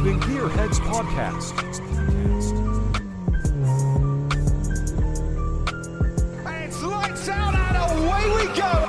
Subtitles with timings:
[0.00, 1.52] listening Gearheads Podcast.
[6.64, 8.88] It's lights out and away we go!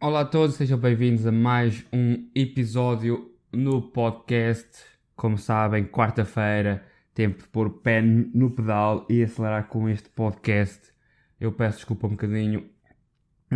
[0.00, 4.84] Olá a todos, sejam bem-vindos a mais um episódio no podcast.
[5.16, 10.92] Como sabem, quarta-feira, tempo de pôr o pé no pedal e acelerar com este podcast.
[11.40, 12.68] Eu peço desculpa um bocadinho,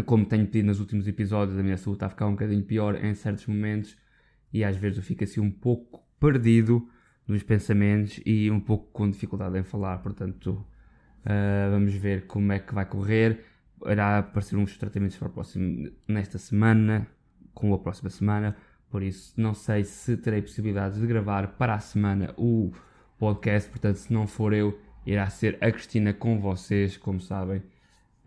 [0.05, 3.03] como tenho pedido nos últimos episódios, a minha saúde está a ficar um bocadinho pior
[3.03, 3.97] em certos momentos
[4.53, 6.89] e às vezes eu fico assim um pouco perdido
[7.27, 12.59] nos pensamentos e um pouco com dificuldade em falar, portanto, uh, vamos ver como é
[12.59, 13.45] que vai correr.
[13.87, 17.07] Irá aparecer uns tratamentos para o próximo, nesta semana,
[17.53, 18.57] com a próxima semana,
[18.91, 22.73] por isso não sei se terei possibilidades de gravar para a semana o
[23.19, 27.63] podcast, portanto se não for eu, irá ser a Cristina com vocês, como sabem,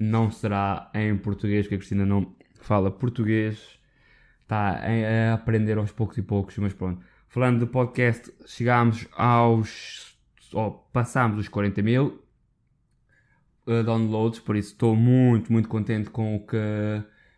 [0.01, 3.79] não será em português, porque a Cristina não fala português,
[4.41, 7.03] está a aprender aos poucos e poucos, mas pronto.
[7.27, 10.17] Falando de podcast, chegámos aos,
[10.53, 12.23] oh, passámos os 40 mil,
[13.67, 16.57] uh, downloads, por isso estou muito, muito contente com o que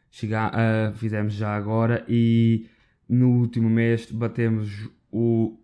[0.10, 2.70] chega, uh, fizemos já agora e
[3.10, 5.60] no último mês batemos o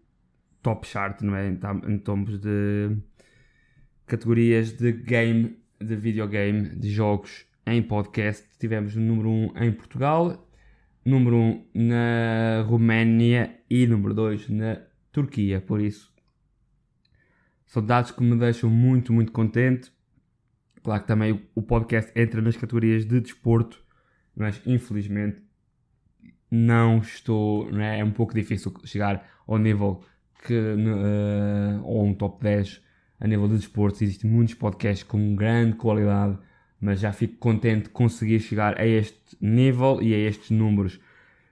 [0.62, 1.48] top chart, não é?
[1.48, 2.98] Em, em termos de
[4.06, 8.46] categorias de game, de videogame, de jogos em podcast.
[8.60, 10.50] Tivemos número 1 um em Portugal,
[11.06, 16.10] número 1 um na Roménia e número 2 na Turquia, por isso
[17.66, 19.92] são dados que me deixam muito, muito contente
[20.84, 23.84] Claro que também o podcast entra nas categorias de desporto,
[24.36, 25.42] mas infelizmente
[26.50, 27.72] não estou.
[27.72, 28.00] Não é?
[28.00, 30.02] é um pouco difícil chegar ao nível
[30.46, 30.54] que.
[30.54, 32.82] Uh, ou um top 10
[33.20, 34.04] a nível de desporto.
[34.04, 36.38] Existem muitos podcasts com grande qualidade,
[36.80, 41.00] mas já fico contente de conseguir chegar a este nível e a estes números.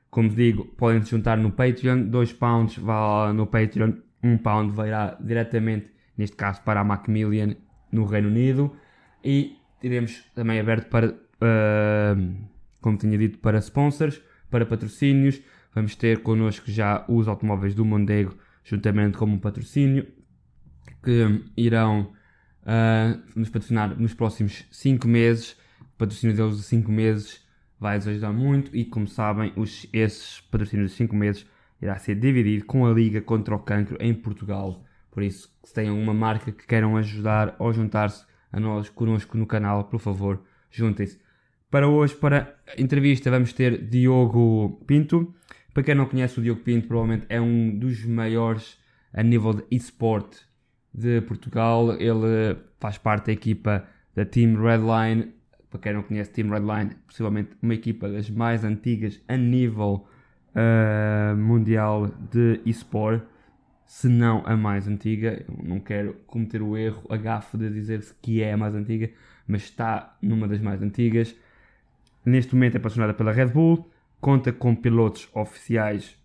[0.09, 4.71] Como digo, podem se juntar no Patreon, 2 pounds vai no Patreon, 1 um pound
[4.71, 7.55] virá diretamente, neste caso, para a Macmillian
[7.91, 8.73] no Reino Unido
[9.23, 12.47] e teremos também aberto para, uh,
[12.81, 15.41] como tinha dito, para sponsors, para patrocínios.
[15.73, 20.07] Vamos ter connosco já os automóveis do Mondego, juntamente com um patrocínio,
[21.07, 22.11] que irão
[22.63, 25.53] uh, nos patrocinar nos próximos 5 meses.
[25.79, 27.47] O patrocínio deles de 5 meses
[27.79, 31.45] vai ajudar muito e, como sabem, os, esses patrocínios de 5 meses
[31.81, 34.83] irá ser dividido com a Liga contra o Cancro em Portugal.
[35.09, 39.47] Por isso, se têm alguma marca que queiram ajudar ou juntar-se a nós connosco no
[39.47, 41.17] canal, por favor, juntem-se.
[41.71, 45.33] Para hoje, para a entrevista, vamos ter Diogo Pinto.
[45.73, 48.77] Para quem não conhece o Diogo Pinto, provavelmente é um dos maiores
[49.13, 50.46] a nível de eSport
[50.93, 51.93] de Portugal.
[51.93, 55.33] Ele faz parte da equipa da Team Redline.
[55.69, 60.07] Para quem não conhece Team Redline, possivelmente uma equipa das mais antigas a nível
[60.55, 63.21] uh, mundial de eSport
[63.87, 65.43] se não a mais antiga.
[65.47, 69.09] Eu não quero cometer o erro, a gafe de dizer-se que é a mais antiga,
[69.47, 71.35] mas está numa das mais antigas.
[72.25, 76.17] Neste momento é patrocinada pela Red Bull, conta com pilotos oficiais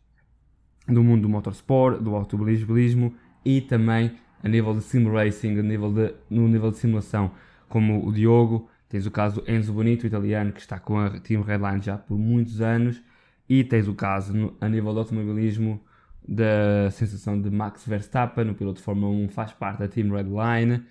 [0.88, 5.92] do mundo do motorsport, do automobilismo e também a nível de sim racing, a nível
[5.92, 7.32] de, no nível de simulação,
[7.68, 8.68] como o Diogo.
[8.88, 12.18] Tens o caso do Enzo Bonito, italiano, que está com a Team Redline já por
[12.18, 13.02] muitos anos.
[13.48, 15.80] E tens o caso no, a nível de automobilismo
[16.26, 20.84] da sensação de Max Verstappen, o piloto de Fórmula 1, faz parte da Team Redline,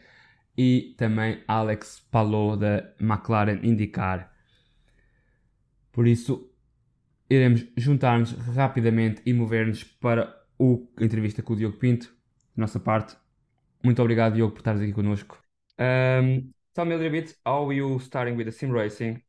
[0.58, 4.32] e também Alex Palou da McLaren IndyCar.
[5.92, 6.50] Por isso,
[7.30, 12.14] iremos juntar-nos rapidamente e mover-nos para a entrevista com o Diogo Pinto,
[12.56, 13.21] da nossa parte.
[13.84, 15.38] Muito obrigado, Diogo, por estares aqui connosco.
[15.80, 19.22] Um, tell me a little bit how you starting with the sim racing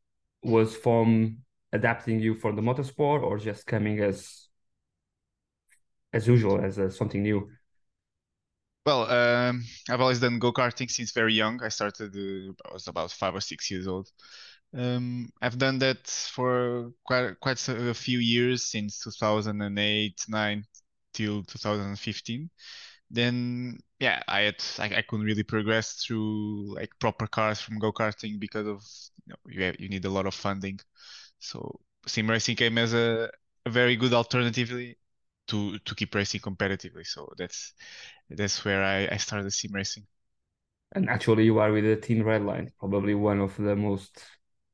[0.43, 1.37] was from
[1.71, 4.49] adapting you for the motorsport or just coming as
[6.13, 7.49] as usual as uh, something new?
[8.85, 11.63] Well, um, I've always done go karting since very young.
[11.63, 14.09] I started, uh, I was about five or six years old.
[14.75, 20.65] Um, I've done that for quite quite a few years since 2008, 9
[21.13, 22.49] till 2015.
[23.13, 27.93] Then yeah, I had I, I couldn't really progress through like proper cars from go
[27.93, 28.83] karting because of
[29.25, 30.79] you know you, have, you need a lot of funding.
[31.39, 33.31] So sim racing came as a,
[33.65, 34.69] a very good alternative
[35.49, 37.07] to to keep racing competitively.
[37.07, 37.73] So that's
[38.29, 40.07] that's where I, I started sim racing.
[40.93, 44.23] And actually, you are with the Team Redline, probably one of the most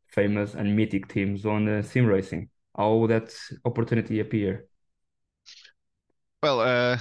[0.07, 2.49] famous and mythic teams on uh, sim racing.
[2.75, 3.33] How that
[3.65, 4.67] opportunity appear?
[6.43, 6.97] Well, uh,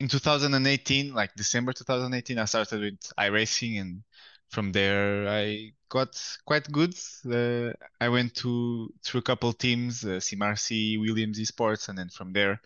[0.00, 4.02] in 2018, like December 2018, I started with iRacing, and
[4.50, 6.94] from there I got quite good.
[7.26, 12.32] Uh, I went to through a couple teams, uh, CMRC, Williams Esports, and then from
[12.32, 12.60] there,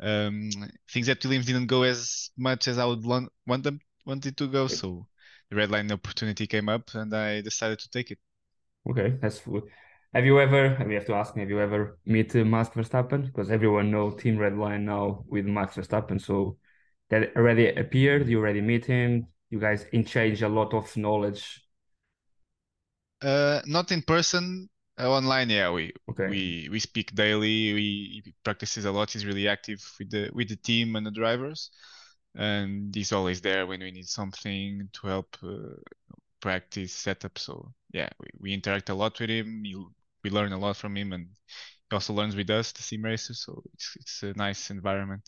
[0.00, 0.50] um,
[0.90, 4.48] things at Williams didn't go as much as I would want, want them wanted to
[4.48, 4.66] go.
[4.66, 5.06] So
[5.50, 8.18] the red line opportunity came up, and I decided to take it.
[8.88, 9.64] Okay, that's good.
[10.14, 13.26] Have you ever, we have to ask, me have you ever met uh, Max Verstappen?
[13.26, 16.20] Because everyone know Team Redline now with Max Verstappen.
[16.20, 16.58] So
[17.10, 21.62] that already appeared, you already meet him, you guys exchange a lot of knowledge.
[23.22, 24.68] Uh, not in person,
[24.98, 25.48] uh, online.
[25.50, 26.28] Yeah, we Okay.
[26.28, 27.72] we we speak daily.
[27.72, 29.10] We he practices a lot.
[29.10, 31.70] He's really active with the with the team and the drivers,
[32.34, 35.76] and he's always there when we need something to help uh,
[36.40, 37.38] practice setup.
[37.38, 39.64] So yeah, we, we interact a lot with him.
[39.64, 39.92] You,
[40.22, 41.28] we learn a lot from him, and
[41.90, 43.44] he also learns with us, the sim racers.
[43.44, 45.22] So it's it's a nice environment.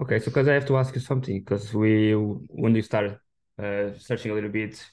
[0.00, 3.20] Okay, so because I have to ask you something, because we when you start
[3.62, 4.84] uh, searching a little bit,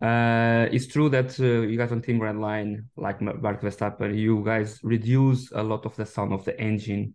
[0.00, 4.44] uh, it's true that uh, you guys on Team Redline, like Ma- Mark Verstappen, you
[4.44, 7.14] guys reduce a lot of the sound of the engine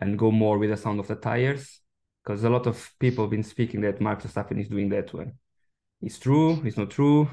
[0.00, 1.80] and go more with the sound of the tires,
[2.22, 5.32] because a lot of people have been speaking that Mark Verstappen is doing that one.
[6.02, 7.28] It's true, it's not true.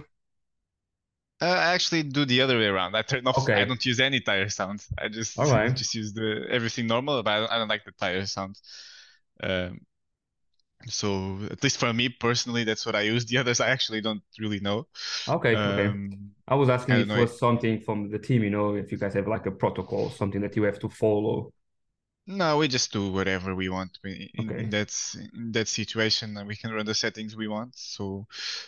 [1.41, 2.95] Uh, I actually do the other way around.
[2.95, 3.49] I turn off.
[3.49, 4.85] I don't use any tire sound.
[4.97, 5.75] I just All right.
[5.75, 8.57] just use the everything normal, but I don't, I don't like the tire sound.
[9.43, 9.81] Um,
[10.87, 13.25] so at least for me personally, that's what I use.
[13.25, 14.87] The others I actually don't really know.
[15.27, 15.87] Okay, okay.
[15.87, 18.91] Um, I was asking I if it was something from the team, you know, if
[18.91, 21.51] you guys have like a protocol, something that you have to follow.
[22.27, 23.99] No, we just do whatever we want.
[24.03, 24.57] We, in, Okay.
[24.57, 24.91] in that
[25.33, 27.77] in that situation, uh, we can run the settings we want.
[27.77, 28.25] So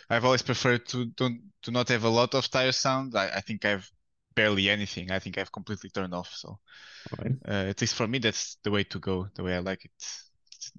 [0.08, 3.16] I've always preferred to don't to not have a lot of tire sound.
[3.16, 3.90] I, I think I've
[4.34, 5.10] barely anything.
[5.10, 6.30] I think I've completely turned off.
[6.34, 6.60] So
[7.18, 7.38] right.
[7.48, 9.28] uh, at least for me, that's the way to go.
[9.34, 9.92] The way I like it.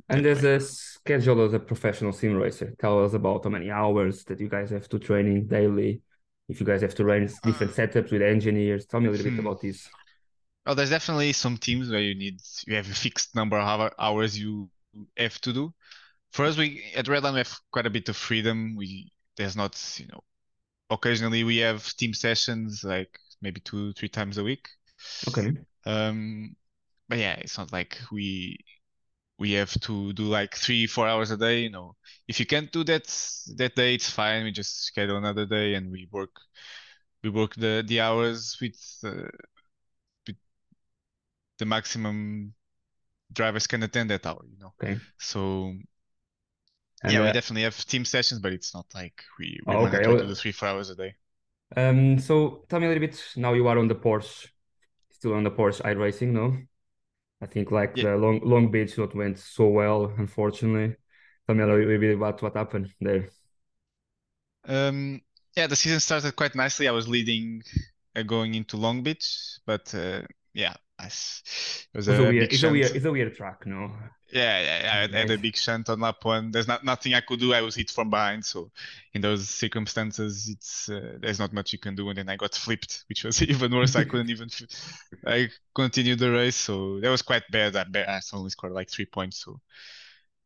[0.10, 0.44] And there's way.
[0.44, 2.74] a schedule as a professional sim racer.
[2.80, 6.02] Tell us about how many hours that you guys have to training daily.
[6.48, 9.38] If you guys have to run different setups with engineers, tell me a little bit
[9.38, 9.40] Hmm.
[9.40, 9.92] about this.
[10.66, 14.38] Oh, there's definitely some teams where you need you have a fixed number of hours
[14.38, 14.70] you
[15.18, 15.74] have to do.
[16.32, 18.76] For us, we at Redline we have quite a bit of freedom.
[18.76, 20.24] We there's not, you know,
[20.90, 24.70] occasionally we have team sessions like maybe two, three times a week.
[25.28, 25.54] Okay.
[25.86, 26.56] Um,
[27.10, 28.60] but yeah, it's not like we
[29.40, 31.62] we have to do like three, four hours a day.
[31.62, 31.96] You know,
[32.28, 33.06] if you can't do that
[33.58, 34.44] that day, it's fine.
[34.46, 36.32] We just schedule another day and we work
[37.24, 39.59] we work the the hours with uh, with
[41.60, 42.56] the maximum
[43.34, 44.44] drivers can attend that hour.
[44.50, 45.02] You know, Okay.
[45.20, 45.74] so
[47.04, 49.86] And yeah, we uh, definitely have team sessions, but it's not like we we Oh,
[49.86, 50.06] okay.
[50.18, 51.16] to do three, four hours a day.
[51.76, 53.24] um, so tell me a little bit.
[53.36, 54.48] Now you are on the Porsche,
[55.12, 56.58] still on the Porsche iRacing, no?
[57.42, 58.02] I think like Yeah.
[58.02, 60.98] the Long Long Beach not went so well, unfortunately.
[61.48, 63.30] Tell me a little bit about what happened there.
[64.66, 65.22] Um,
[65.56, 66.88] yeah, the season started quite nicely.
[66.88, 67.64] I was leading
[68.16, 70.22] uh, going into Long Beach, but uh,
[70.54, 71.44] yeah, I s-
[71.94, 73.92] it was It's a a weird, big it's a weird, it's a weird track, no?
[74.32, 76.52] Yeah, yeah, yeah, I had- had a big shunt on lap one.
[76.52, 77.52] There's not nothing I could do.
[77.54, 78.72] I was hit from behind, so
[79.14, 82.10] in those circumstances, it's uh, there's not much you can do.
[82.10, 83.96] And then I got flipped, which was even worse.
[83.96, 84.50] I couldn't even
[85.26, 87.76] I continued the race, so that was quite bad.
[87.76, 89.62] I, ba- I only scored like three points, so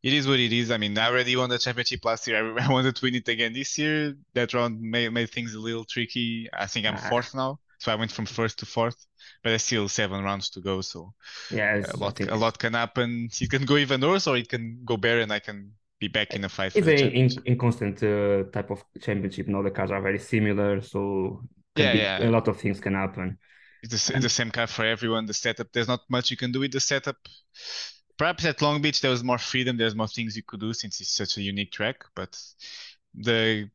[0.02, 0.70] it is what it is.
[0.70, 2.58] I mean, I already won the championship last year.
[2.58, 4.14] I, I wanted to win it again this year.
[4.34, 6.48] That round made made things a little tricky.
[6.52, 9.06] I think I'm fourth now, so I went from first to fourth,
[9.44, 11.14] but there's still seven rounds to go, so.
[11.50, 13.30] Yeah, A lot, a lot can happen.
[13.40, 16.34] It can go even worse, or it can go better, and I can be back
[16.34, 19.46] in a fight it's the a in, inconstant uh, type of championship.
[19.48, 21.42] No, the cars are very similar, so
[21.76, 22.18] Yeah, be, yeah.
[22.18, 23.38] a lot of things can happen.
[23.82, 25.26] It's the, the same car for everyone.
[25.26, 27.16] The setup, there's not much you can do with the setup.
[28.16, 29.76] Perhaps at Long Beach there was more freedom.
[29.76, 32.04] There's more things you could do since it's such a unique track.
[32.14, 32.36] But
[33.14, 33.70] the,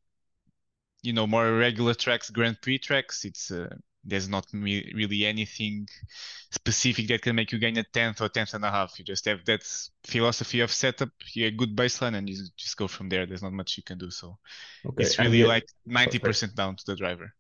[1.02, 3.70] you know, more regular tracks, Grand Prix tracks, it's uh,
[4.04, 5.88] there's not me- really anything
[6.52, 8.98] specific that can make you gain a tenth or tenth and a half.
[9.00, 9.64] You just have that
[10.06, 13.26] philosophy of setup, you have a good baseline, and you just go from there.
[13.26, 14.10] There's not much you can do.
[14.12, 14.38] So.
[14.86, 17.34] Okay, It's really like 90% down to the driver.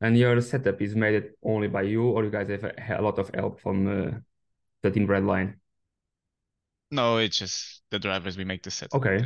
[0.00, 3.18] and your setup is made only by you, or you guys have a, a lot
[3.18, 4.10] of help from uh,
[4.82, 5.56] the team Redline.
[6.90, 9.02] No, it's just the drivers we make the setup.
[9.02, 9.18] Okay.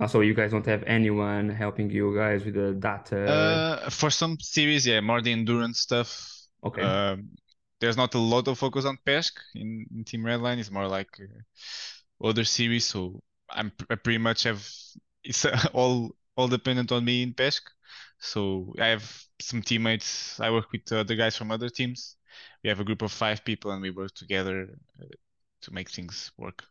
[0.00, 3.76] Uh, so you guys don't have anyone helping you guys with the data.
[3.86, 6.30] Uh, for some series, yeah, more the endurance stuff.
[6.62, 7.30] okay, Um,
[7.80, 10.58] there's not a lot of focus on Pesk in, in Team Redline.
[10.58, 12.86] It's more like uh, other series.
[12.86, 14.66] So I'm I pretty much have
[15.24, 17.62] it's uh, all all dependent on me in Pesk.
[18.18, 19.04] So I have
[19.40, 20.40] some teammates.
[20.40, 22.16] I work with other guys from other teams.
[22.62, 24.68] We have a group of five people, and we work together
[25.00, 25.06] uh,
[25.62, 26.64] to make things work.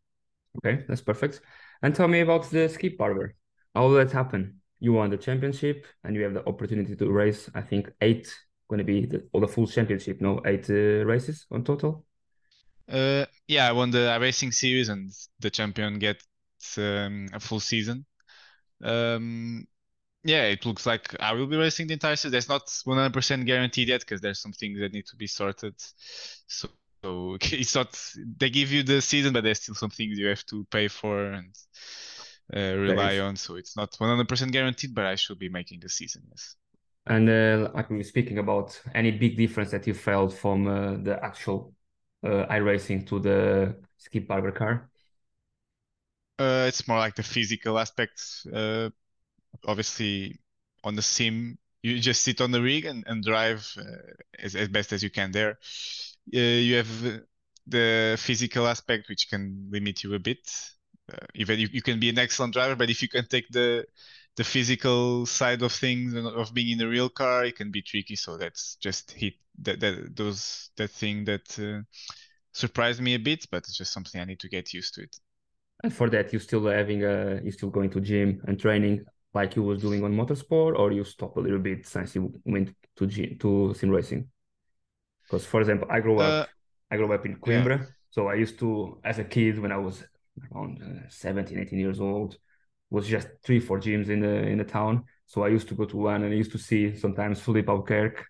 [0.57, 1.41] okay, that's perfect.
[1.83, 3.35] And tell me about the skip barber.
[3.75, 4.61] How did that happen?
[4.83, 7.49] you won the championship and you have the opportunity to race.
[7.55, 8.27] I think eight
[8.67, 10.19] going to be the, or the full championship.
[10.19, 12.05] No, eight uh, races on total.
[12.91, 15.09] Uh, yeah, I won the racing series, and
[15.39, 16.25] the champion gets
[16.77, 18.05] um, a full season.
[18.83, 19.65] Um,
[20.25, 22.31] yeah, it looks like I will be racing the entire season.
[22.31, 25.75] That's not 100% guaranteed yet because there's some things that need to be sorted.
[26.47, 26.67] So,
[27.03, 28.00] so it's not
[28.38, 31.31] they give you the season, but there's still some things you have to pay for
[31.31, 31.55] and
[32.55, 33.36] uh, rely on.
[33.36, 36.24] So it's not 100% guaranteed, but I should be making the season.
[36.29, 36.55] Yes.
[37.05, 41.19] And uh, like were speaking about, any big difference that you felt from uh, the
[41.22, 41.74] actual
[42.24, 44.89] uh, iRacing to the Skip Barber car?
[46.39, 48.45] Uh, it's more like the physical aspects.
[48.45, 48.89] Uh,
[49.67, 50.39] obviously,
[50.83, 54.69] on the sim, you just sit on the rig and, and drive uh, as, as
[54.69, 55.60] best as you can there.
[56.33, 57.21] Uh, you have
[57.67, 60.39] the physical aspect, which can limit you a bit.
[61.11, 63.85] Uh, even you, you can be an excellent driver, but if you can take the
[64.35, 68.15] the physical side of things of being in a real car, it can be tricky.
[68.15, 71.83] So that's just hit that that those that thing that uh,
[72.53, 75.15] surprised me a bit, but it's just something I need to get used to it.
[75.83, 79.55] And for that, you still having a you still going to gym and training like
[79.55, 83.07] you was doing on motorsport, or you stop a little bit since you went to
[83.07, 84.29] gym, to sim racing?
[85.33, 86.45] Because for example, I grew up uh,
[86.91, 87.85] I grew up in Coimbra, yeah.
[88.11, 90.03] so I used to as a kid when I was
[90.53, 92.37] around uh, 17, 18 years old,
[92.91, 95.05] was just three, four gyms in the in the town.
[95.25, 98.21] So I used to go to one and I used to see sometimes Philippe Albuquerque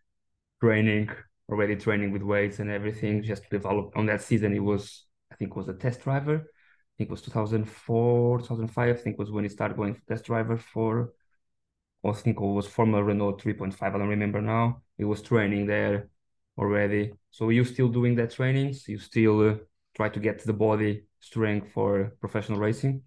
[0.62, 1.10] training,
[1.52, 3.92] already training with weights and everything, just to develop.
[3.98, 6.36] On that season, he was, I think, was a test driver.
[6.36, 8.96] I think it was 2004, 2005.
[8.96, 11.12] I think was when he started going test driver for,
[12.06, 13.76] I think it was former Renault 3.5.
[13.82, 14.84] I don't remember now.
[14.98, 16.08] He was training there
[16.58, 17.14] already.
[17.32, 18.88] So you still doing that trainings?
[18.88, 19.56] You still uh,
[19.96, 23.04] try to get the body strength for professional racing?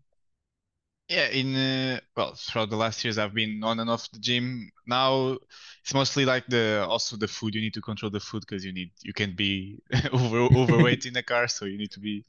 [1.08, 4.70] Yeah, in uh, well, throughout the last years, I've been on and off the gym.
[4.88, 5.38] Now
[5.82, 7.54] it's mostly like the also the food.
[7.54, 9.80] You need to control the food because you need you can't be
[10.12, 12.24] over overweight in the car, so you need to be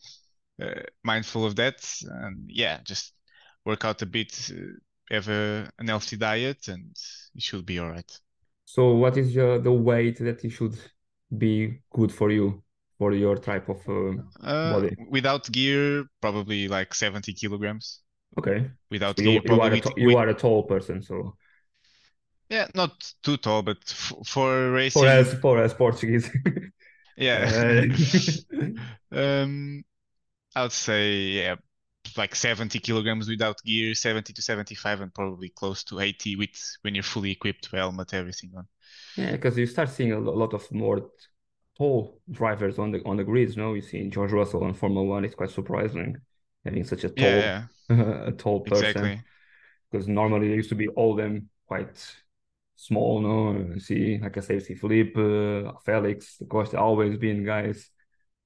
[0.62, 1.78] uh, mindful of that.
[2.04, 3.14] And yeah, just
[3.66, 6.96] work out a bit, uh, have a, an healthy diet, and
[7.34, 8.12] you should be all right.
[8.66, 10.78] So, what is your, the weight that you should
[11.36, 12.64] be good for you
[12.98, 14.96] for your type of uh, body?
[15.10, 18.02] Without gear, probably like seventy kilograms.
[18.38, 18.70] Okay.
[18.92, 21.36] Without so you, you, are you are a tall person, so.
[22.50, 22.92] Yeah, not
[23.24, 25.02] too tall, but f- for racing.
[25.02, 26.30] For us, for us Portuguese.
[27.18, 27.84] yeah.
[29.12, 29.84] um,
[30.56, 31.56] I would say yeah,
[32.16, 36.96] like 70 kilograms without gear, 70 to 75, and probably close to 80 with when
[36.96, 38.68] you're fully equipped, helmet, everything on.
[39.18, 41.10] Yeah, because you start seeing a lot of more
[41.78, 43.58] tall drivers on the on the grids.
[43.58, 45.26] No, you see George Russell on Formula One.
[45.26, 46.18] It's quite surprising
[46.66, 48.24] having such a tall yeah, yeah.
[48.26, 48.86] a tall person.
[48.86, 49.22] Exactly.
[49.92, 52.06] Because normally they used to be all them quite
[52.76, 53.78] small, no?
[53.80, 57.90] See, like I say, see Felipe, uh, Felix, of course, always been guys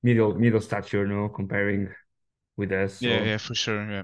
[0.03, 1.89] middle middle stature, no, comparing
[2.57, 2.99] with us.
[2.99, 3.07] So.
[3.07, 3.89] Yeah, yeah, for sure.
[3.89, 4.03] Yeah.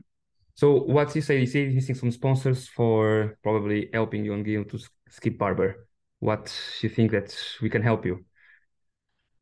[0.56, 1.40] So what you say?
[1.40, 5.87] You say he's some sponsors for probably helping you on game to skip barber.
[6.20, 8.26] What you think that we can help you?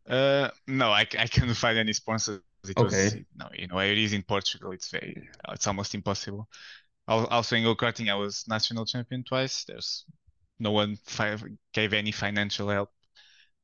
[0.07, 3.03] Uh, no, I, I can't find any sponsors it okay.
[3.03, 4.71] was no, you know, it is in Portugal.
[4.71, 6.47] It's very, it's almost impossible.
[7.07, 9.63] Also in go karting, I was national champion twice.
[9.65, 10.05] There's
[10.59, 10.97] no one
[11.73, 12.89] gave any financial help,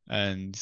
[0.08, 0.60] and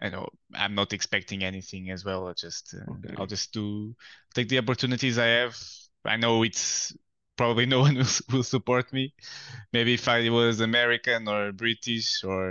[0.00, 2.28] I know I'm not expecting anything as well.
[2.28, 3.14] I just uh, okay.
[3.18, 3.94] I'll just do
[4.34, 5.58] take the opportunities I have.
[6.04, 6.96] I know it's
[7.40, 9.04] probably no one will, will support me.
[9.72, 12.44] Maybe if I was American or British or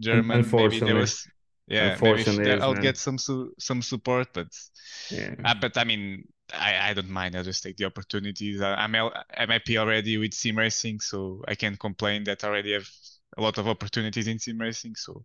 [0.00, 1.28] German, maybe there was
[1.68, 2.24] yeah, maybe
[2.60, 4.48] I'll get some su- some support, but
[5.10, 5.34] yeah.
[5.44, 7.36] Uh, but I mean, I, I don't mind.
[7.36, 8.60] I'll just take the opportunities.
[8.60, 12.72] I'm L- I'm happy already with sim racing, so I can't complain that I already
[12.74, 12.88] have
[13.38, 14.96] a lot of opportunities in sim racing.
[14.96, 15.24] So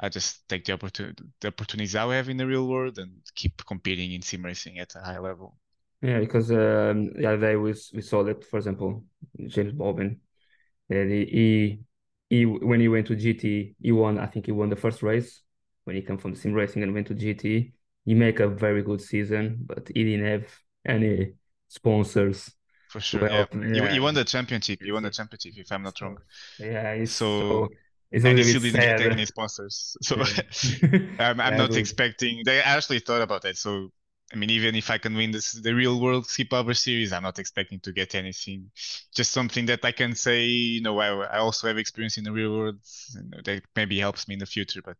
[0.00, 3.64] I just take the opportunity the opportunities I have in the real world and keep
[3.66, 5.58] competing in sim racing at a high level.
[6.02, 9.04] Yeah, because um, the other day we we saw that, for example,
[9.46, 10.20] James Baldwin,
[10.90, 11.80] uh, he
[12.30, 14.18] he when he went to GT, he won.
[14.18, 15.42] I think he won the first race
[15.84, 17.72] when he came from the sim racing and went to GT.
[18.06, 20.46] He make a very good season, but he didn't have
[20.86, 21.34] any
[21.68, 22.50] sponsors.
[22.88, 23.44] For sure, yeah.
[23.54, 23.92] yeah.
[23.92, 24.80] He, won the championship.
[24.82, 26.16] He won the championship, if I'm not wrong.
[26.58, 27.68] Yeah, so, so
[28.10, 28.98] it's and he still didn't sad.
[28.98, 29.96] get any sponsors.
[30.02, 30.98] So yeah.
[31.18, 32.42] I'm, I'm yeah, not expecting.
[32.44, 33.56] They actually thought about that.
[33.56, 33.90] So
[34.32, 37.24] I mean, even if I can win this the real world Skip Barber series, I'm
[37.24, 38.70] not expecting to get anything.
[39.14, 42.32] Just something that I can say, you know, I, I also have experience in the
[42.32, 42.78] real world
[43.14, 44.82] you know, that maybe helps me in the future.
[44.84, 44.98] But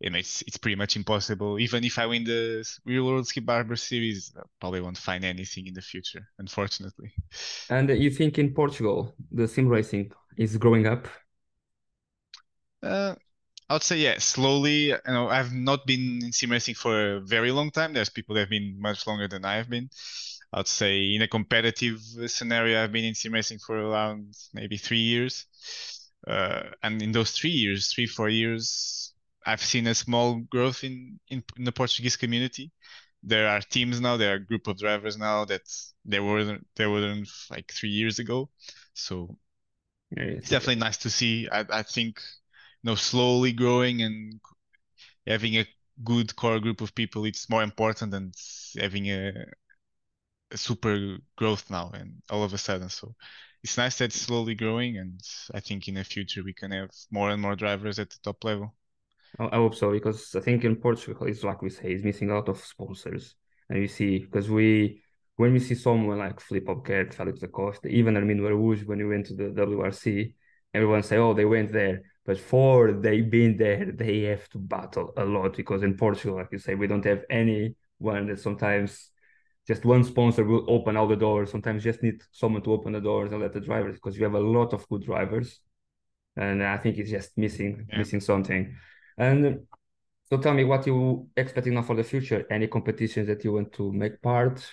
[0.00, 1.58] it's it's pretty much impossible.
[1.60, 5.66] Even if I win the Real World Skip Barber Series, I probably won't find anything
[5.68, 7.12] in the future, unfortunately.
[7.68, 11.08] And you think in Portugal the sim racing is growing up?
[12.82, 13.14] Uh,
[13.72, 14.88] I would say yeah, slowly.
[14.88, 17.94] You know, I've not been in sim racing for a very long time.
[17.94, 19.88] There's people that have been much longer than I have been.
[20.52, 24.98] I'd say in a competitive scenario, I've been in sim racing for around maybe three
[25.00, 25.46] years.
[26.26, 29.14] Uh, and in those three years, three, four years,
[29.46, 32.72] I've seen a small growth in, in, in the Portuguese community.
[33.22, 35.62] There are teams now, there are a group of drivers now that
[36.04, 38.50] there weren't there weren't like three years ago.
[38.94, 39.38] So
[40.10, 41.48] Yeah, it's definitely nice to see.
[41.50, 42.20] I, I think
[42.84, 44.40] know slowly growing and
[45.26, 45.66] having a
[46.04, 48.32] good core group of people it's more important than
[48.80, 49.32] having a,
[50.50, 53.14] a super growth now and all of a sudden so
[53.62, 55.20] it's nice that it's slowly growing and
[55.54, 58.42] I think in the future we can have more and more drivers at the top
[58.44, 58.74] level.
[59.38, 62.30] I I hope so because I think in Portugal it's like we say, it's missing
[62.30, 63.36] a lot of sponsors.
[63.68, 65.02] And you see, because we
[65.36, 69.06] when we see someone like Filipe Albuquerque, Felix da Costa, even Armin Araújo, when we
[69.06, 70.34] went to the WRC,
[70.74, 72.02] everyone say, oh, they went there.
[72.24, 76.52] But for they've been there, they have to battle a lot because in Portugal, like
[76.52, 79.10] you say, we don't have anyone that sometimes
[79.66, 81.50] just one sponsor will open all the doors.
[81.50, 84.34] Sometimes just need someone to open the doors and let the drivers because you have
[84.34, 85.60] a lot of good drivers.
[86.36, 87.98] And I think it's just missing Yeah.
[87.98, 88.76] missing something.
[89.18, 89.66] And
[90.24, 92.46] so tell me what you expecting now for the future.
[92.50, 94.64] Any competitions that you want to make part?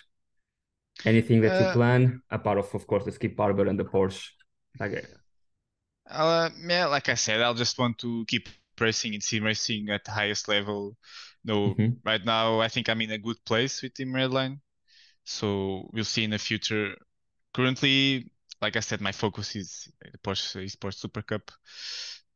[1.03, 4.29] Anything that you Uh, plan, apart of of course the Skip Barber and the Porsche?
[4.79, 4.93] Like
[6.09, 8.49] Uh, yeah, like I said, I'll just want to keep
[8.79, 10.97] racing in sim racing at the highest level.
[11.43, 11.99] No, Mhm.
[12.05, 14.59] right now I think I'm in a good place with Team Redline.
[15.25, 16.95] So we'll see in the future.
[17.53, 21.51] Currently, like I said, my focus is the Porsche Esports Super Cup.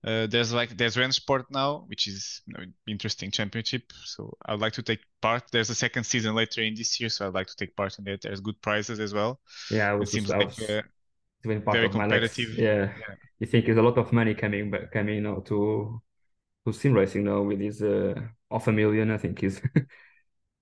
[0.04, 3.94] Uh, there's like there's Rennsport now, which is you know, interesting championship.
[4.06, 5.44] So I'd like to take part.
[5.52, 8.06] There's a second season later in this year, so I'd like to take part in
[8.06, 8.22] that.
[8.22, 9.40] There's good prizes as well.
[9.70, 10.72] yeah, I It seems I like was
[11.44, 12.50] doing part very of my competitive.
[12.58, 12.94] yeah.
[12.98, 13.16] Yeah.
[13.40, 16.02] You think there's a lot of money coming back coming now to
[16.66, 18.16] to sim racing now with this uh
[18.52, 19.62] half a million, I think is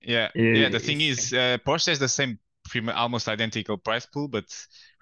[0.00, 0.68] Yeah, Yeah, yeah.
[0.68, 2.38] The thing is, uh, Porsche has the same,
[2.94, 4.44] almost identical price pool, but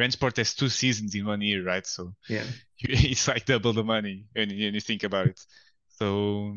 [0.00, 1.86] Rennsport has two seasons in one year, right?
[1.86, 2.52] So yeah.
[2.80, 5.40] it's like double the money when you, when you think about it.
[5.98, 6.56] So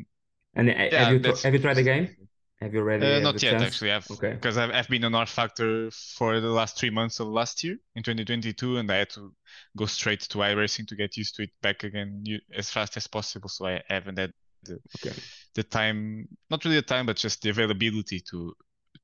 [0.55, 2.15] And uh, yeah, have you have you tried the game?
[2.63, 3.63] Have you already uh, not yet chance?
[3.67, 3.91] actually.
[3.91, 4.33] I've Okay.
[4.33, 7.77] because I've, I've been on R Factor for the last three months of last year
[7.95, 9.33] in 2022, and I had to
[9.77, 12.23] go straight to iRacing to get used to it back again
[12.55, 13.49] as fast as possible.
[13.49, 15.13] So I haven't had the, Okay.
[15.55, 18.53] the time, not really the time, but just the availability to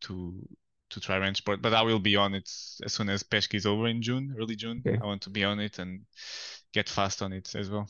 [0.02, 0.48] to
[0.92, 1.62] to try Rennsport.
[1.62, 2.50] But I will be on it
[2.84, 4.86] as soon as Pesca is over in June, early June.
[4.86, 4.98] Okay.
[5.02, 6.02] I want to be on it and
[6.74, 7.90] get fast on it as well.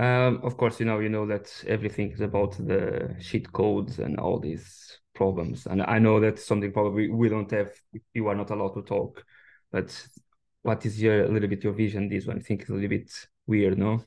[0.00, 4.18] Um, of course, you know, you know that everything is about the cheat codes and
[4.18, 5.66] all these problems.
[5.66, 7.70] And I know that's something probably we don't have,
[8.14, 9.24] you are not allowed to talk.
[9.70, 10.08] But
[10.62, 12.08] what is your a little bit your vision?
[12.08, 13.12] This one, I think it's a little bit
[13.46, 14.02] weird, no?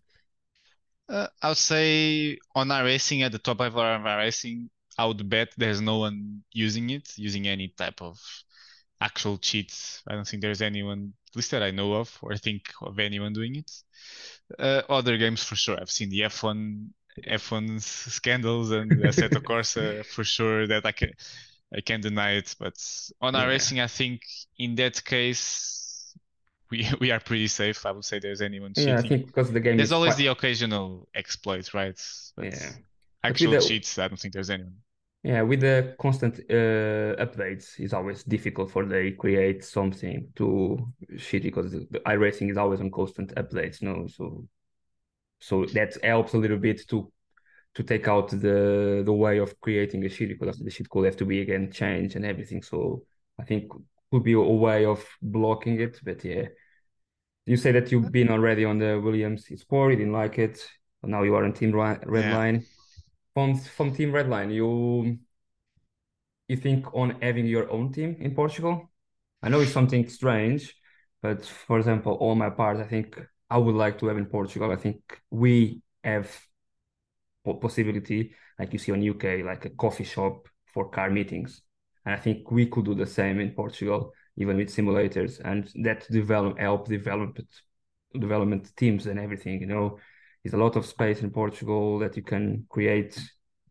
[1.08, 5.82] Uh, I would say on iRacing at the top of iRacing, I would bet there's
[5.82, 8.20] no one using it, using any type of
[9.02, 10.02] actual cheats.
[10.08, 13.56] I don't think there's anyone, least that I know of, or think of anyone doing
[13.58, 13.72] it.
[14.60, 15.78] Uh, other games for sure.
[15.80, 16.88] I've seen the F1
[17.28, 21.12] F1 scandals and Assetto Corsa for sure that I can
[21.76, 22.56] I can't deny it.
[22.60, 22.76] But
[23.22, 23.46] on Yeah.
[23.46, 24.22] iRacing, I think
[24.58, 26.14] in that case
[26.70, 27.86] we we are pretty safe.
[27.86, 29.10] I would say there's anyone Yeah, I cheating.
[29.10, 32.00] think because the game There's always quite, the occasional exploit, right?
[32.36, 32.70] But Yeah.
[33.24, 34.76] actual the- cheats, I don't think there's anyone.
[35.26, 40.78] Yeah, with the constant uh, updates, it's always difficult for they create something to
[41.18, 44.06] shit because the, iRacing is always on constant updates, no?
[44.06, 44.48] So
[45.40, 47.12] so that helps a little bit to
[47.74, 51.18] to take out the the way of creating a sheet because the shit could have
[51.18, 52.62] to be again changed and everything.
[52.62, 53.02] So
[53.40, 53.72] I think
[54.12, 56.00] could be a way of blocking it.
[56.04, 56.50] But yeah,
[57.48, 60.64] you say that you've been already on the Williams sport, you didn't like it.
[61.02, 62.64] But now you are on Team Redline.
[63.36, 65.20] From from Team Redline, you
[66.48, 68.90] you think on having your own team in Portugal?
[69.44, 70.74] I know it's something strange,
[71.22, 73.20] but for example, on my part, I think
[73.50, 74.72] I would like to have in Portugal.
[74.72, 76.32] I think we have
[77.62, 81.62] possibility, like you see on UK, like a coffee shop for car meetings.
[82.06, 86.10] And I think we could do the same in Portugal, even with simulators, and that
[86.10, 87.38] develop help develop
[88.18, 89.62] development teams and everything.
[89.62, 90.00] You know,
[90.46, 93.20] there's a lot of space in Portugal that you can create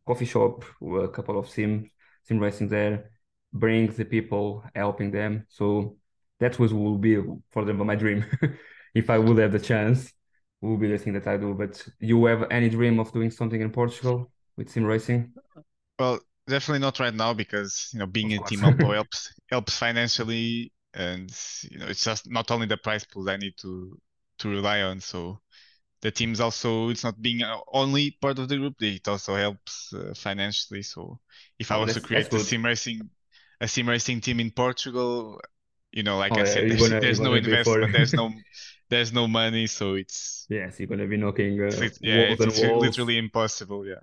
[0.06, 1.88] coffee shop, with a couple of sim
[2.24, 3.12] sim racing there,
[3.52, 5.46] bring the people, helping them.
[5.48, 5.96] So
[6.40, 7.16] that was will be
[7.52, 8.24] for example my dream.
[8.94, 10.12] if I would have the chance,
[10.60, 11.54] will be the thing that I do.
[11.54, 14.30] But you have any dream of doing something in Portugal?
[14.56, 15.34] with sim racing?
[15.98, 18.60] Well, definitely not right now because you know being a team.
[18.60, 21.30] Alpo helps helps financially, and
[21.70, 24.00] you know it's just not only the prize pool I need to
[24.38, 25.00] to rely on.
[25.00, 25.40] So
[26.04, 29.92] the teams also it's not being uh, only part of the group; it also helps
[29.94, 30.84] uh, financially.
[30.84, 31.20] So
[31.58, 33.10] if I Oh, was to create a sim racing
[33.62, 35.40] a sim racing team in Portugal,
[35.92, 38.14] you know, like Oh I yeah, said, there's gonna there's no gonna for investment, there's
[38.16, 38.30] no
[38.90, 42.40] there's no money, so it's yes, you're gonna be knocking it's uh, lit- yeah, walls
[42.44, 42.76] it's it's walls.
[42.76, 43.86] literally impossible.
[43.86, 44.00] Yeah.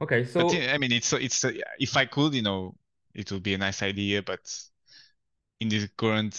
[0.00, 2.74] Okay, But so yeah, I mean, it's it's uh, if I could, you know,
[3.14, 4.40] it would be a nice idea, but
[5.60, 6.34] in this current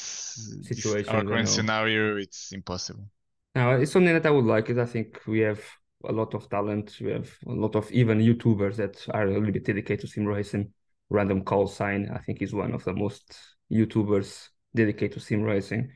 [0.69, 1.49] this, our current know.
[1.49, 3.09] scenario, it's impossible.
[3.55, 4.69] Now, it's something that I would like.
[4.69, 5.61] Is I think we have
[6.05, 6.97] a lot of talent.
[7.01, 10.25] We have a lot of even YouTubers that are a little bit dedicated to sim
[10.25, 10.71] racing.
[11.09, 13.35] Random Call Sign, I think, is one of the most
[13.71, 15.91] YouTubers dedicated to sim racing,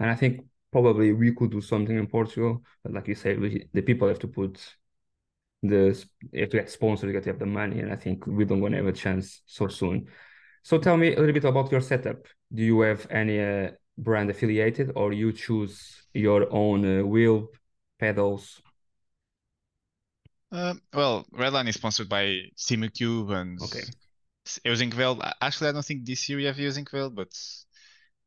[0.00, 2.62] and I think probably we could do something in Portugal.
[2.82, 4.60] But like you say, we, the people have to put
[5.62, 8.44] the have to get sponsors, you have to have the money, and I think we
[8.44, 10.06] don't want to have a chance so soon.
[10.62, 12.26] So tell me a little bit about your setup.
[12.52, 17.48] Do you have any uh, brand affiliated, or you choose your own uh, wheel
[17.98, 18.60] pedals?
[20.52, 23.84] Um, well, Redline is sponsored by Simacube and Okay.
[24.62, 27.32] A- Actually, I don't think this year we have Eusinkveld, but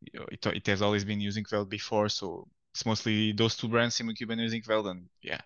[0.01, 3.67] you know, it it has always been using Eusinkveld before, so it's mostly those two
[3.67, 5.41] brands, Simacube and Eusinkveld, and yeah.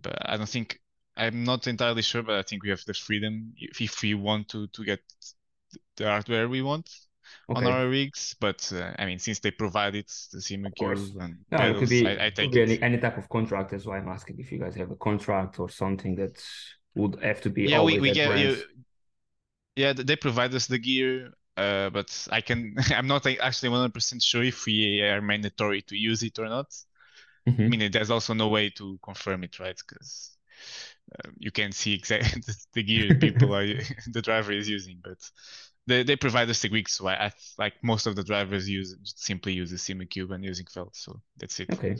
[0.00, 0.80] But I don't think
[1.16, 4.48] I'm not entirely sure, but I think we have the freedom if, if we want
[4.50, 5.00] to to get
[5.96, 6.90] the hardware we want
[7.54, 8.34] on our rigs.
[8.40, 10.38] But uh, I mean, since they provide it, the.
[10.38, 13.70] Simacube and No, it could be I, I could be any any type of contract.
[13.70, 16.40] That's why I'm asking if you guys have a contract or something that
[16.94, 18.62] would have to be Yeah, we we get you.
[19.76, 22.74] Yeah, they provide us the gear, uh, but I can.
[22.94, 26.66] I'm not actually 100% sure if we are mandatory to use it or not.
[27.66, 27.76] I Mhm.
[27.76, 29.76] mean, there's also no way to confirm it, right?
[29.88, 30.36] Because
[31.18, 32.42] uh, you can see exactly
[32.74, 33.66] the gear people are
[34.12, 35.18] the driver is using, but
[35.86, 38.96] they they provide us the rig, so I, I like most of the drivers use
[39.04, 41.72] simply use the Simacube and using felt, so that's it.
[41.72, 41.96] Okay.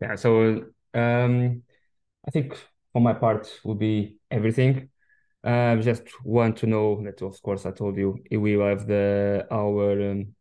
[0.00, 1.62] Yeah, so um,
[2.26, 2.58] I think
[2.92, 4.88] for my part will be everything.
[5.44, 9.46] Um, just want to know that, of course, I told you we will have the
[9.50, 10.34] our um,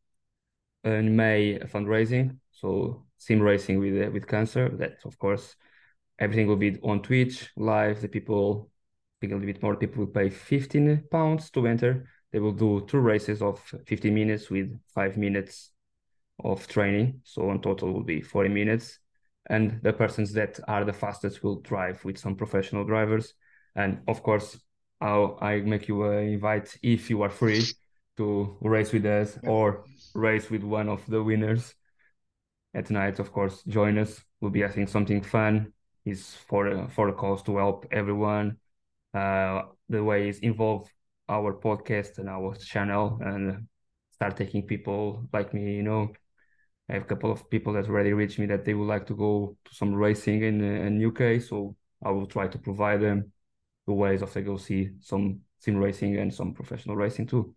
[0.83, 4.69] in May fundraising, so sim racing with uh, with cancer.
[4.77, 5.55] That, of course,
[6.19, 8.01] everything will be on Twitch live.
[8.01, 8.69] The people,
[9.21, 12.07] I a little bit more people will pay 15 pounds to enter.
[12.31, 15.71] They will do two races of 50 minutes with five minutes
[16.43, 17.21] of training.
[17.23, 18.99] So in total will be 40 minutes.
[19.49, 23.33] And the persons that are the fastest will drive with some professional drivers.
[23.75, 24.57] And of course,
[25.01, 27.63] I'll I make you an invite if you are free
[28.17, 31.73] to race with us or race with one of the winners
[32.73, 33.19] at night.
[33.19, 34.21] Of course, join us.
[34.39, 35.73] Will be I think something fun.
[36.05, 38.57] Is for for a cause to help everyone.
[39.13, 40.89] Uh, the way is involve
[41.31, 43.67] our podcast and our channel and
[44.11, 45.75] start taking people like me.
[45.75, 46.11] You know,
[46.89, 49.15] I have a couple of people that already reached me that they would like to
[49.15, 51.39] go to some racing in in UK.
[51.39, 53.31] So I will try to provide them
[53.87, 57.55] the ways of they go see some sim racing and some professional racing too.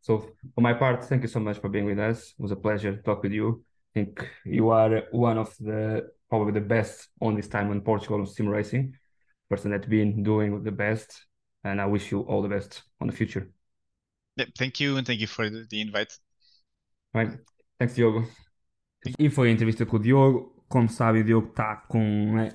[0.00, 0.18] So
[0.54, 2.34] for my part, thank you so much for being with us.
[2.36, 3.64] It was a pleasure to talk with you.
[3.90, 8.18] I think you are one of the probably the best on this time in Portugal
[8.20, 8.94] on sim racing,
[9.48, 11.26] person that's been doing the best.
[11.64, 13.48] And I wish you all the best on the future.
[14.36, 16.18] Yeah, thank you and thank you for the, invite.
[17.14, 17.38] Right?
[17.78, 18.28] Thanks, Diogo.
[19.18, 20.64] E foi a entrevista com o Diogo.
[20.68, 22.50] Como sabe, o Diogo está com, né,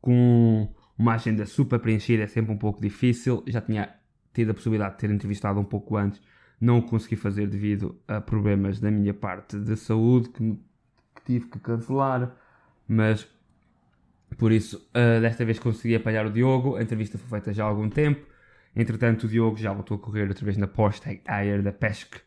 [0.00, 3.42] com uma agenda super preenchida, é sempre um pouco difícil.
[3.46, 3.94] Já tinha
[4.34, 6.20] tido a possibilidade de ter entrevistado um pouco antes,
[6.60, 10.38] não o consegui fazer devido a problemas da minha parte de saúde que,
[11.14, 12.36] que tive que cancelar,
[12.86, 13.26] mas
[14.36, 16.76] por isso uh, desta vez consegui apanhar o Diogo.
[16.76, 18.26] A entrevista foi feita já há algum tempo.
[18.76, 22.20] Entretanto, o Diogo já voltou a correr outra vez na Porsche Air da Pesca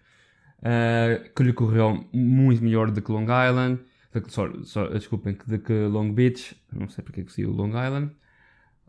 [0.59, 3.79] uh, que lhe correu muito melhor do que Long Island.
[4.27, 6.55] Sorry, sorry, desculpem, do que Long Beach.
[6.73, 8.11] Não sei porque é que saiu Long Island.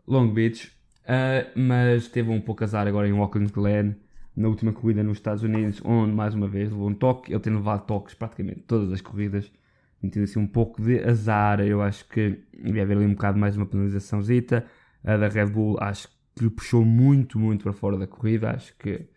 [0.07, 0.71] Long Beach.
[1.03, 3.95] Uh, mas teve um pouco azar agora em Watkins Glen.
[4.35, 7.33] Na última corrida nos Estados Unidos, onde mais uma vez levou um toque.
[7.33, 9.51] Ele tem levado toques praticamente todas as corridas.
[10.01, 11.59] Tido assim um pouco de azar.
[11.59, 14.65] Eu acho que devia haver ali um bocado mais uma penalizaçãozita.
[15.03, 16.13] A da Red Bull acho que
[16.43, 18.51] lhe puxou muito, muito para fora da corrida.
[18.51, 19.07] Acho que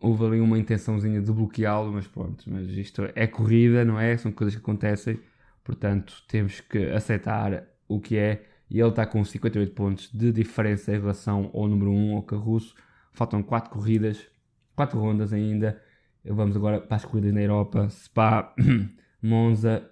[0.00, 4.16] houve ali uma intençãozinha de bloqueá-lo, mas pronto, mas isto é corrida, não é?
[4.16, 5.20] São coisas que acontecem,
[5.64, 8.44] portanto temos que aceitar o que é.
[8.70, 12.74] E ele está com 58 pontos de diferença em relação ao número 1, ao Carruço.
[13.12, 14.26] Faltam 4 corridas,
[14.74, 15.80] 4 rondas ainda.
[16.24, 18.54] Vamos agora para as corridas na Europa, Spa,
[19.20, 19.90] Monza,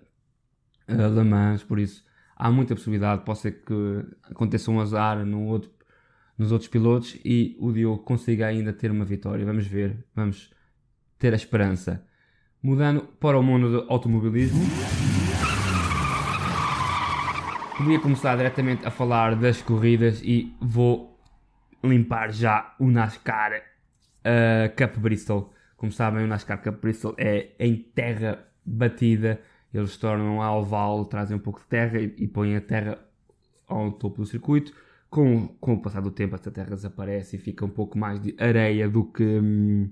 [0.89, 2.05] Le Mans, por isso
[2.41, 5.71] há muita possibilidade, pode ser que aconteça um azar no outro,
[6.41, 9.45] nos outros pilotos e o Diogo consiga ainda ter uma vitória.
[9.45, 10.51] Vamos ver, vamos
[11.19, 12.03] ter a esperança.
[12.63, 14.59] Mudando para o mundo do automobilismo.
[17.77, 21.21] Podia começar diretamente a falar das corridas e vou
[21.85, 23.63] limpar já o NASCAR
[24.25, 25.53] uh, Cup Bristol.
[25.77, 29.39] Como sabem, o NASCAR Cup Bristol é em terra batida.
[29.75, 32.99] Eles tornam a trazem um pouco de terra e, e põem a terra
[33.69, 34.73] ao topo do circuito.
[35.11, 38.35] Com, com o passar do tempo, essa terra desaparece e fica um pouco mais de
[38.39, 39.91] areia do que hum,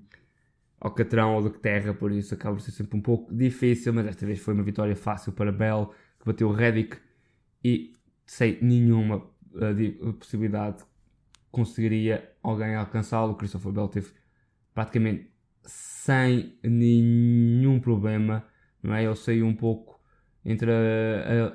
[0.81, 3.93] alcatrão ou do que terra, por isso acaba por ser sempre um pouco difícil.
[3.93, 6.99] Mas desta vez foi uma vitória fácil para Bell, que bateu o Reddick
[7.65, 7.93] e
[8.25, 10.85] sem nenhuma uh, possibilidade
[11.51, 13.35] conseguiria alguém alcançá-lo.
[13.35, 14.13] Christopher Bell teve
[14.73, 15.31] praticamente
[15.65, 18.45] sem nenhum problema,
[18.83, 19.05] não é?
[19.05, 20.01] Ele saiu um pouco
[20.45, 21.53] entre a,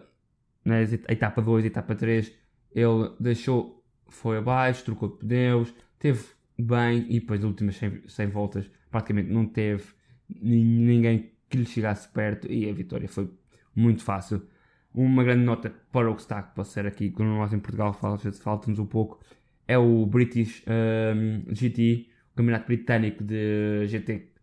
[0.69, 0.73] a,
[1.08, 2.42] a etapa 2 e a etapa 3,
[2.73, 6.23] ele deixou, foi abaixo, trocou de pneus, teve
[6.57, 9.83] bem e depois das últimas 100, 100 voltas praticamente não teve
[10.29, 13.29] ninguém que lhe chegasse perto e a vitória foi
[13.75, 14.41] muito fácil.
[14.93, 18.77] Uma grande nota para o que está a passar aqui, quando nós em Portugal falta-nos
[18.77, 19.19] um pouco,
[19.67, 24.33] é o British um, GT, o Campeonato Britânico de GT,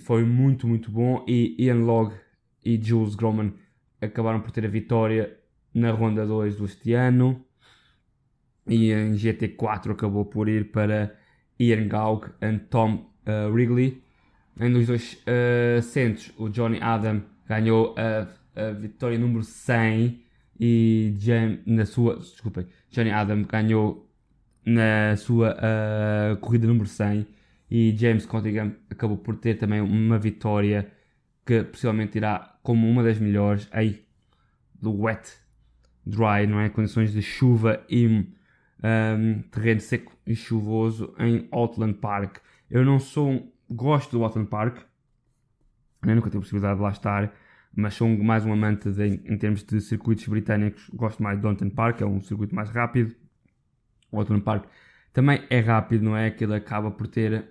[0.00, 1.24] foi muito, muito bom.
[1.26, 2.14] E Ian Log
[2.64, 3.52] e Jules Groman
[4.00, 5.36] acabaram por ter a vitória
[5.74, 7.44] na ronda 2 deste ano.
[8.66, 11.14] E em GT4 acabou por ir para
[11.58, 14.02] Ian Gaug e Tom uh, Wrigley.
[14.58, 20.22] Em dos dois uh, centros, o Johnny Adam ganhou a, a vitória número 100
[20.58, 24.08] e James, na sua, desculpem, Johnny Adam ganhou
[24.64, 27.26] na sua uh, corrida número 100
[27.70, 30.90] e James Cottingham acabou por ter também uma vitória
[31.44, 34.04] que possivelmente irá como uma das melhores aí
[34.80, 35.43] do wet
[36.06, 36.68] dry, não é?
[36.68, 42.38] Condições de chuva e um, terreno seco e chuvoso em Outland Park.
[42.70, 44.78] Eu não sou, gosto do Outland Park,
[46.02, 47.32] eu nunca tive a possibilidade de lá estar,
[47.74, 51.70] mas sou mais um amante de, em termos de circuitos britânicos, gosto mais de Donton
[51.70, 53.14] Park, é um circuito mais rápido
[54.14, 54.66] o Outland Park
[55.12, 56.26] também é rápido, não é?
[56.26, 57.44] Aquilo acaba por ter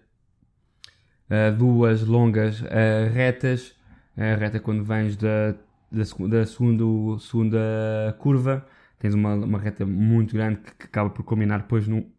[1.30, 3.76] uh, duas longas uh, retas.
[4.16, 5.56] A reta quando vens da,
[5.94, 8.66] da, da segunda curva,
[9.00, 12.10] tens uma, uma reta muito grande que, que acaba por combinar depois num,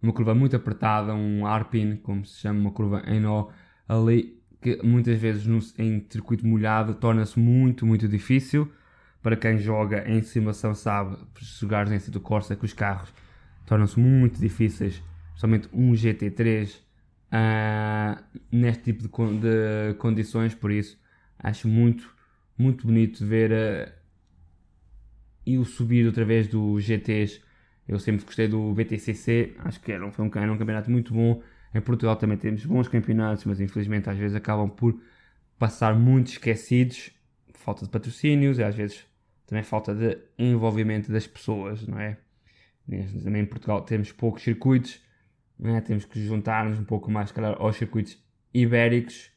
[0.00, 3.48] numa curva muito apertada, um arpin, como se chama, uma curva em nó
[3.88, 8.70] ali, que muitas vezes no, em circuito molhado torna-se muito, muito difícil.
[9.22, 13.12] Para quem joga em simulação sabe, jogar em do Corsa que os carros
[13.66, 15.02] tornam-se muito difíceis,
[15.34, 16.80] somente um GT3 uh,
[17.32, 20.96] ah, neste tipo de, de, condições, por isso
[21.38, 22.08] acho muito,
[22.58, 23.92] muito bonito ver uh,
[25.44, 27.40] e o subir outra vez do GTs.
[27.86, 31.14] Eu sempre gostei do BTCC, acho que era um, foi um, era um campeonato muito
[31.14, 31.42] bom.
[31.72, 34.98] Em Portugal também temos bons campeonatos, mas infelizmente às vezes acabam por
[35.58, 37.10] passar muito esquecidos,
[37.54, 39.06] falta de patrocínios, e às vezes
[39.46, 42.18] também falta de envolvimento das pessoas, não é?
[43.22, 45.00] Também em Portugal temos poucos circuitos,
[45.62, 45.80] é?
[45.80, 48.18] temos que juntar-nos um pouco mais, calhar, aos circuitos
[48.52, 49.30] ibéricos,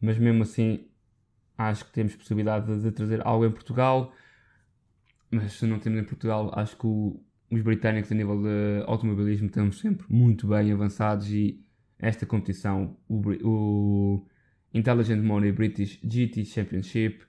[0.00, 0.87] mas mesmo assim
[1.58, 4.14] acho que temos possibilidade de, trazer algo em Portugal,
[5.28, 9.48] mas se não temos em Portugal, acho que o, os britânicos a nível de automobilismo
[9.48, 11.60] estão sempre muito bem avançados e
[11.98, 14.26] esta competição, o, o
[14.72, 17.26] Intelligent Money British GT Championship,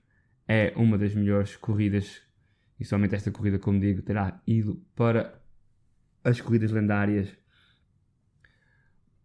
[0.48, 2.22] é uma das melhores corridas
[2.80, 5.42] e somente esta corrida, como digo, terá ido para
[6.24, 7.36] as corridas lendárias.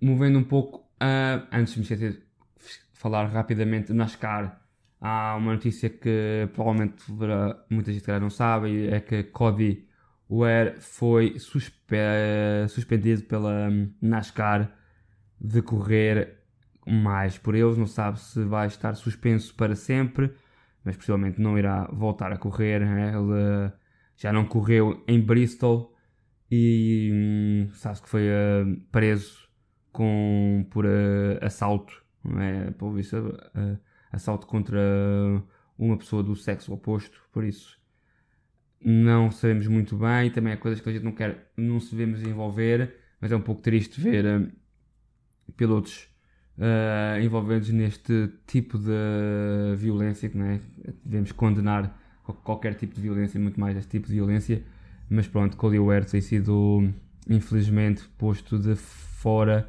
[0.00, 2.26] Movendo um pouco, uh, antes de me esquecer
[2.92, 4.63] falar rapidamente do NASCAR,
[5.04, 7.04] há uma notícia que provavelmente
[7.70, 9.86] muita gente não sabe, é que Cody
[10.28, 11.96] Ware foi suspe
[12.68, 13.68] suspendido pela
[14.00, 14.72] NASCAR
[15.40, 16.38] de correr
[16.86, 20.34] mais por eles, não sabe se vai estar suspenso para sempre
[20.84, 22.80] mas possivelmente não irá voltar a correr.
[22.80, 23.14] Né?
[23.14, 23.72] Ele
[24.16, 25.94] já não correu em Bristol
[26.50, 29.48] e hum, sabe que foi uh, preso
[29.90, 32.70] com, por uh, assalto, não é?
[32.72, 33.78] Por visto, uh,
[34.14, 34.80] assalto contra
[35.78, 37.78] uma pessoa do sexo oposto, por isso
[38.80, 42.22] não sabemos muito bem, também é coisas que a gente não quer, não se devemos
[42.22, 44.52] envolver, mas é um pouco triste ver
[45.56, 46.08] pilotos
[46.58, 50.60] uh, envolvidos neste tipo de violência, que é?
[51.04, 51.98] devemos condenar
[52.42, 54.62] qualquer tipo de violência, muito mais este tipo de violência,
[55.08, 56.90] mas pronto, Cody Ware tem sido
[57.28, 59.68] infelizmente posto de fora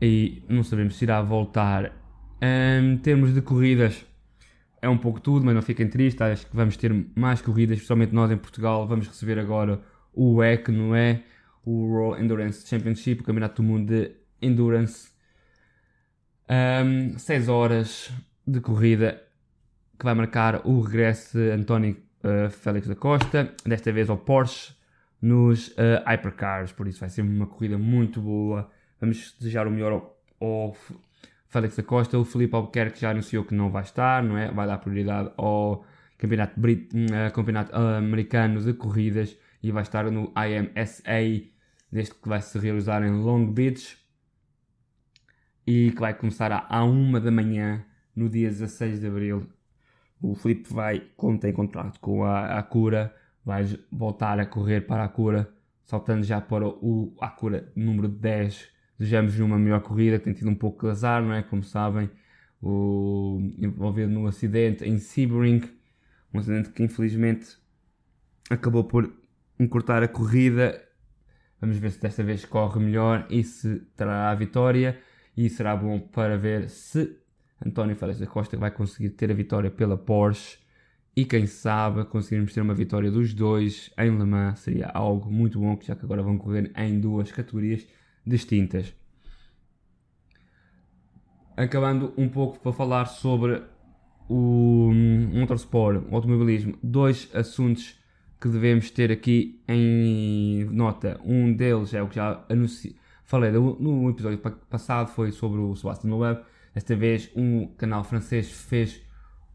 [0.00, 1.92] e não sabemos se irá voltar.
[2.40, 4.04] Em termos de corridas,
[4.80, 6.20] é um pouco tudo, mas não fiquem tristes.
[6.22, 8.86] Acho que vamos ter mais corridas, especialmente nós em Portugal.
[8.86, 9.80] Vamos receber agora
[10.12, 11.22] o WEC, não é?
[11.64, 15.10] O World Endurance Championship, o Campeonato do Mundo de Endurance.
[16.48, 18.10] Um, 6 horas
[18.46, 19.22] de corrida
[19.98, 24.74] que vai marcar o regresso de António uh, Félix da Costa, desta vez ao Porsche,
[25.20, 26.72] nos uh, Hypercars.
[26.72, 28.70] Por isso vai ser uma corrida muito boa.
[28.98, 30.76] Vamos desejar o melhor ao, ao
[31.50, 32.18] Félix da Costa.
[32.18, 34.50] O Felipe Albuquerque já anunciou que não vai estar, não é?
[34.50, 35.84] Vai dar prioridade ao
[36.16, 41.48] Campeonato, Brit uh, campeonato Americano de Corridas e vai estar no IMSA,
[41.90, 43.98] deste que vai se realizar em Long Beach
[45.66, 47.84] e que vai começar à 1 da manhã
[48.14, 49.46] no dia 16 de Abril.
[50.20, 55.06] O Felipe vai, como tem contrato com a Acura, vai voltar a correr para a
[55.06, 55.50] Acura,
[55.86, 58.68] saltando já para o Acura número 10
[59.00, 61.42] desejamos numa melhor corrida, que tem tido um pouco de azar, não é?
[61.42, 62.10] Como sabem,
[62.60, 65.62] o, envolvido num acidente em Sebring,
[66.34, 67.56] um acidente que infelizmente
[68.50, 69.10] acabou por
[69.58, 70.78] encurtar a corrida.
[71.58, 75.00] Vamos ver se desta vez corre melhor e se trará a vitória.
[75.34, 77.16] E será bom para ver se
[77.64, 80.58] António Félix da Costa vai conseguir ter a vitória pela Porsche.
[81.16, 85.58] E quem sabe conseguirmos ter uma vitória dos dois em Le Mans seria algo muito
[85.58, 87.86] bom, já que agora vão correr em duas categorias
[88.26, 88.94] distintas.
[91.56, 93.62] Acabando um pouco para falar sobre
[94.28, 94.90] o
[95.32, 97.98] motorsport, o automobilismo, dois assuntos
[98.40, 101.20] que devemos ter aqui em nota.
[101.24, 106.10] Um deles é o que já anunciei, falei no episódio passado, foi sobre o Sebastian
[106.10, 106.40] Loeb.
[106.72, 109.02] Desta vez, um canal francês fez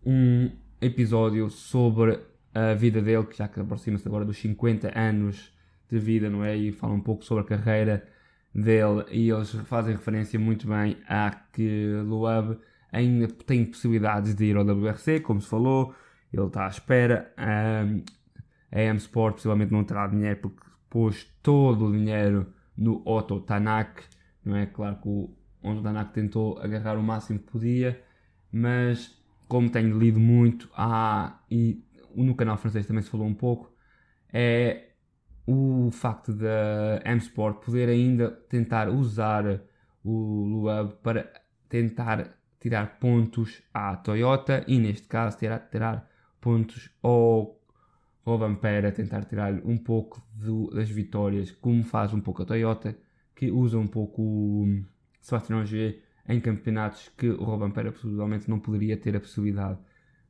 [0.06, 0.52] um
[0.82, 2.20] episódio sobre
[2.54, 5.52] a vida dele, que já que aproxima-se agora dos 50 anos
[5.90, 6.56] de vida, não é?
[6.56, 8.08] E fala um pouco sobre a carreira
[8.56, 12.58] dele e eles fazem referência muito bem a que Loeb
[12.92, 15.94] ainda tem possibilidades de ir ao WRC, como se falou,
[16.32, 17.34] ele está à espera.
[17.38, 18.04] Um,
[18.72, 24.04] a M Sport possivelmente não terá dinheiro porque pôs todo o dinheiro no Otto Tanak,
[24.44, 24.66] não é?
[24.66, 25.30] Claro que o
[25.62, 28.02] Otto Tanak tentou agarrar o máximo que podia,
[28.52, 31.84] mas como tenho lido muito, ah, e
[32.16, 33.74] no canal francês também se falou um pouco,
[34.32, 34.95] é
[35.48, 39.62] o facto da M-Sport poder ainda tentar usar
[40.04, 41.32] o Luab para
[41.70, 46.10] tentar tirar pontos à Toyota e neste caso tirar, tirar
[46.42, 47.60] pontos ao
[48.26, 52.98] Rovampera, tentar tirar um pouco do, das vitórias, como faz um pouco a Toyota,
[53.36, 54.84] que usa um pouco o
[55.22, 59.78] Sebastian Ogier em campeonatos que o Rovampera possivelmente não poderia ter a possibilidade.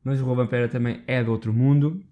[0.03, 2.03] Mas o Rovampera também é de outro mundo,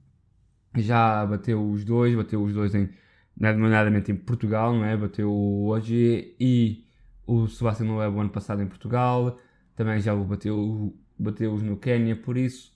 [0.76, 2.90] já bateu os dois, bateu os dois em,
[3.38, 4.96] nomeadamente em Portugal, não é?
[4.98, 6.86] Bateu o OG e
[7.26, 9.40] o Sebastião Loeb ano passado em Portugal,
[9.76, 12.74] também já bateu, bateu-os no Quênia, por isso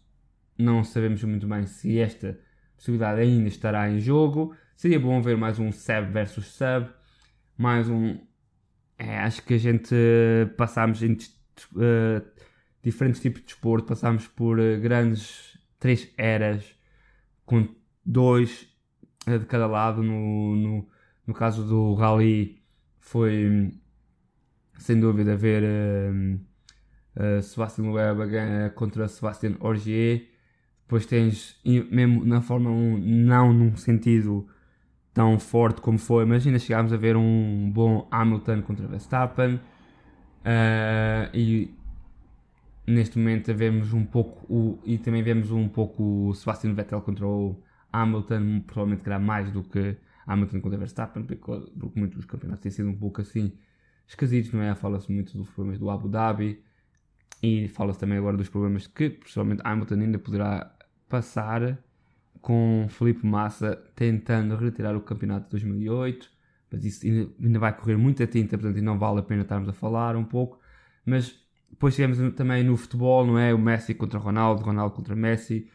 [0.57, 2.39] não sabemos muito bem se esta
[2.75, 4.55] possibilidade ainda estará em jogo.
[4.75, 6.87] Seria bom ver mais um Seb versus Seb,
[7.57, 8.19] mais um.
[8.97, 9.95] É, acho que a gente
[10.55, 12.25] passámos em uh,
[12.81, 16.75] diferentes tipos de desporto, passámos por uh, grandes três eras
[17.45, 17.67] com
[18.07, 18.67] dois
[19.25, 20.01] de cada lado.
[20.01, 20.87] No, no,
[21.27, 22.61] no caso do Rally,
[22.99, 23.73] foi
[24.77, 28.19] sem dúvida ver uh, Sebastian Loeb
[28.75, 30.29] contra Sebastian Ogier.
[30.83, 34.47] Depois tens, mesmo na Fórmula 1, não num sentido
[35.13, 39.55] tão forte como foi, mas ainda chegámos a ver um bom Hamilton contra Verstappen.
[40.45, 41.75] Uh, e
[42.85, 47.27] neste momento vemos um pouco o, e também vemos um pouco o Sebastian Vettel contra
[47.27, 47.61] o
[48.01, 52.71] Hamilton provavelmente terá mais do que Hamilton contra Verstappen, porque, porque muitos dos campeonatos têm
[52.71, 53.53] sido um pouco assim
[54.07, 54.75] esquisitos, não é?
[54.75, 56.61] Fala-se muito dos problemas do Abu Dhabi
[57.41, 60.75] e fala-se também agora dos problemas que possivelmente Hamilton ainda poderá
[61.07, 61.77] passar
[62.41, 66.29] com Felipe Massa tentando retirar o campeonato de 2008,
[66.71, 69.73] mas isso ainda, ainda vai correr muita tinta, portanto não vale a pena estarmos a
[69.73, 70.59] falar um pouco,
[71.05, 73.53] mas depois tivemos também no futebol, não é?
[73.53, 75.69] O Messi contra Ronaldo, Ronaldo contra Messi,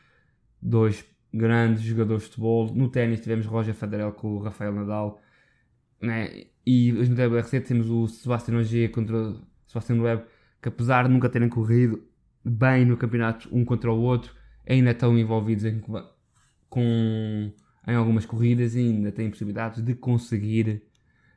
[0.61, 2.73] dois grandes jogadores de futebol.
[2.75, 5.21] No ténis tivemos Roger Federer com o Rafael Nadal.
[6.01, 6.45] Né?
[6.67, 10.25] E no WRC temos o Sebastian Ogier contra o Sebastian Loeb,
[10.61, 12.03] que apesar de nunca terem corrido
[12.45, 14.35] bem no campeonato um contra o outro,
[14.69, 15.81] ainda estão envolvidos em,
[16.69, 17.53] com,
[17.87, 20.83] em algumas corridas e ainda têm possibilidades de conseguir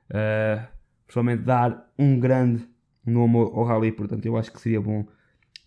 [0.09, 0.67] uh,
[1.07, 2.67] pessoalmente dar um grande
[3.05, 3.91] nome ao rally.
[3.91, 5.05] Portanto, eu acho que seria bom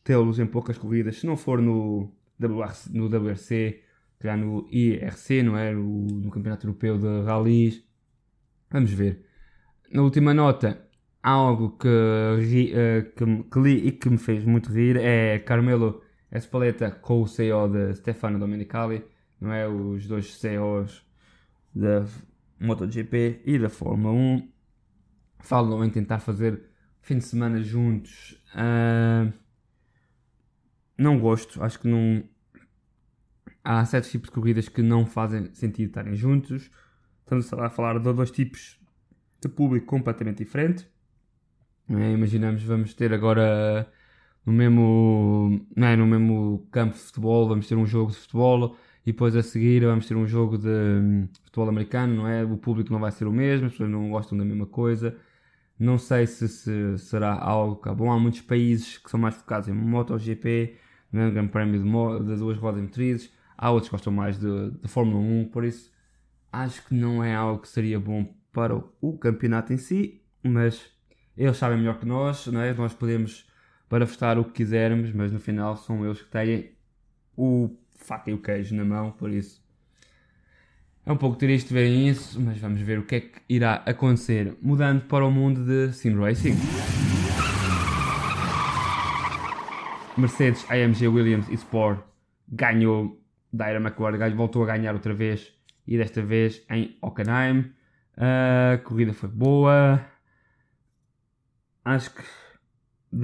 [0.05, 3.83] tê-los em poucas corridas, se não for no no WRC
[4.19, 5.73] calhar no IRC, não é?
[5.73, 7.85] No, no Campeonato Europeu de Rallys.
[8.71, 9.25] Vamos ver.
[9.91, 10.87] Na última nota,
[11.23, 11.89] algo que,
[12.41, 17.23] ri, uh, que, que, li e que me fez muito rir é Carmelo Espaleta com
[17.23, 19.05] o CEO de Stefano Domenicali,
[19.41, 19.67] não é?
[19.67, 21.05] Os dois CEOs
[21.75, 22.05] da
[22.61, 24.49] MotoGP e da Fórmula 1
[25.41, 26.63] falam em tentar fazer
[27.01, 28.43] fim de semana juntos.
[28.55, 29.33] Uh,
[30.97, 32.25] não gosto, acho que não.
[33.71, 36.71] Há certos tipos de corridas que não fazem sentido estarem juntos.
[37.21, 38.81] Estamos a falar de dois tipos
[39.43, 40.87] de público completamente diferentes.
[41.91, 42.13] É?
[42.13, 43.87] Imaginamos, vamos ter agora
[44.47, 48.75] no mesmo, não é, no mesmo campo de futebol, vamos ter um jogo de futebol
[49.05, 52.43] e depois a seguir vamos ter um jogo de hum, futebol americano, não é?
[52.43, 55.15] O público não vai ser o mesmo, as pessoas não gostam da mesma coisa.
[55.79, 58.11] Não sei se, se será algo que bom.
[58.11, 60.75] Há muitos países que são mais focados em MotoGP,
[61.13, 63.37] no Grande Prémio de, de duas rodas motrizes.
[63.59, 65.93] Há outros que gostam mais de Fórmula 1, por isso
[66.53, 70.91] acho que não é algo que seria bom para o campeonato em si, mas
[71.37, 72.73] eles sabem melhor que nós, não é?
[72.73, 73.47] Nós podemos
[73.89, 76.71] parafustar o que quisermos, mas no final são eles que têm
[77.37, 79.61] o faca e o queijo na mão, por isso
[81.09, 84.55] é um pouco triste verem isso, mas vamos ver o que é que irá acontecer.
[84.61, 86.55] Mudando para o mundo de Sim Racing.
[90.19, 92.01] Mercedes AMG Williams eSport
[92.47, 93.19] ganhou
[93.53, 95.53] Daira McQuarrie, voltou a ganhar outra vez
[95.87, 97.73] e desta vez em Hockenheim.
[98.17, 100.05] A corrida foi boa.
[101.85, 102.23] Acho que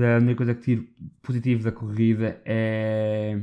[0.03, 0.89] a única coisa que tiro
[1.21, 3.43] positivo da corrida é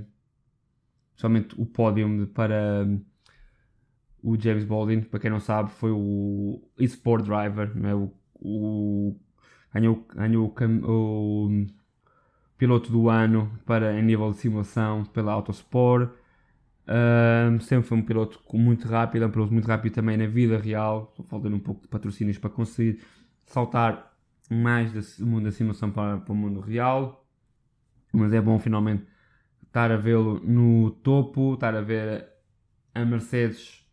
[1.16, 2.88] somente o pódio para
[4.24, 7.94] o James Baldwin, para quem não sabe, foi o eSport Driver, é?
[7.94, 9.16] o, o,
[9.74, 11.68] ganhou, ganhou o, o,
[12.58, 16.12] piloto do ano para em nível de simulação pela Autosport.
[17.62, 21.14] Sempre foi um piloto muito rápido, é um piloto muito rápido também na vida real.
[21.28, 23.02] Faltando um pouco de patrocínios para conseguir
[23.46, 24.12] saltar
[24.50, 27.26] mais do mundo da simulação para, para o mundo real.
[28.14, 29.06] Mas é bom finalmente
[29.66, 32.28] estar a vê-lo no topo, estar a ver
[32.94, 33.86] a Mercedes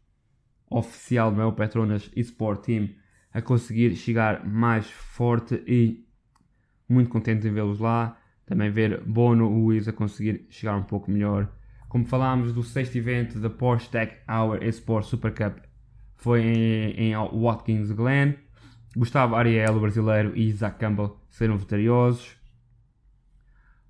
[0.68, 2.88] oficial do meu Petronas eSport Team
[3.32, 6.04] a conseguir chegar mais forte e
[6.88, 8.18] muito contente em vê-los lá.
[8.44, 11.48] Também ver Bono Luiz a conseguir chegar um pouco melhor.
[11.88, 15.58] Como falámos do sexto evento da Porsche Tech Hour eSport Super Cup,
[16.16, 18.34] foi em, em Watkins Glen.
[18.94, 22.36] Gustavo Ariel, o brasileiro, e Isaac Campbell serão vitoriosos.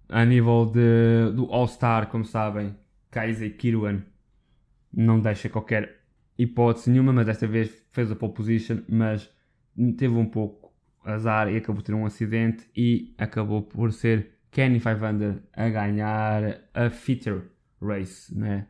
[0.09, 2.77] A nível de, do All-Star, como sabem,
[3.11, 4.03] Kaiser Kiruan
[4.93, 6.03] não deixa qualquer
[6.39, 9.29] hipótese nenhuma, mas desta vez fez a pole position, mas
[9.97, 10.73] teve um pouco
[11.05, 16.61] azar e acabou por ter um acidente e acabou por ser Kenny 500 a ganhar
[16.73, 17.43] a feature
[17.81, 18.67] race, né?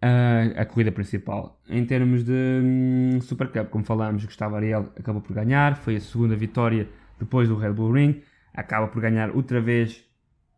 [0.00, 1.60] a, a corrida principal.
[1.68, 6.00] Em termos de hum, Super Cup, como falámos, Gustavo Ariel acabou por ganhar, foi a
[6.00, 6.88] segunda vitória
[7.18, 8.22] depois do Red Bull Ring,
[8.54, 10.04] acaba por ganhar outra vez,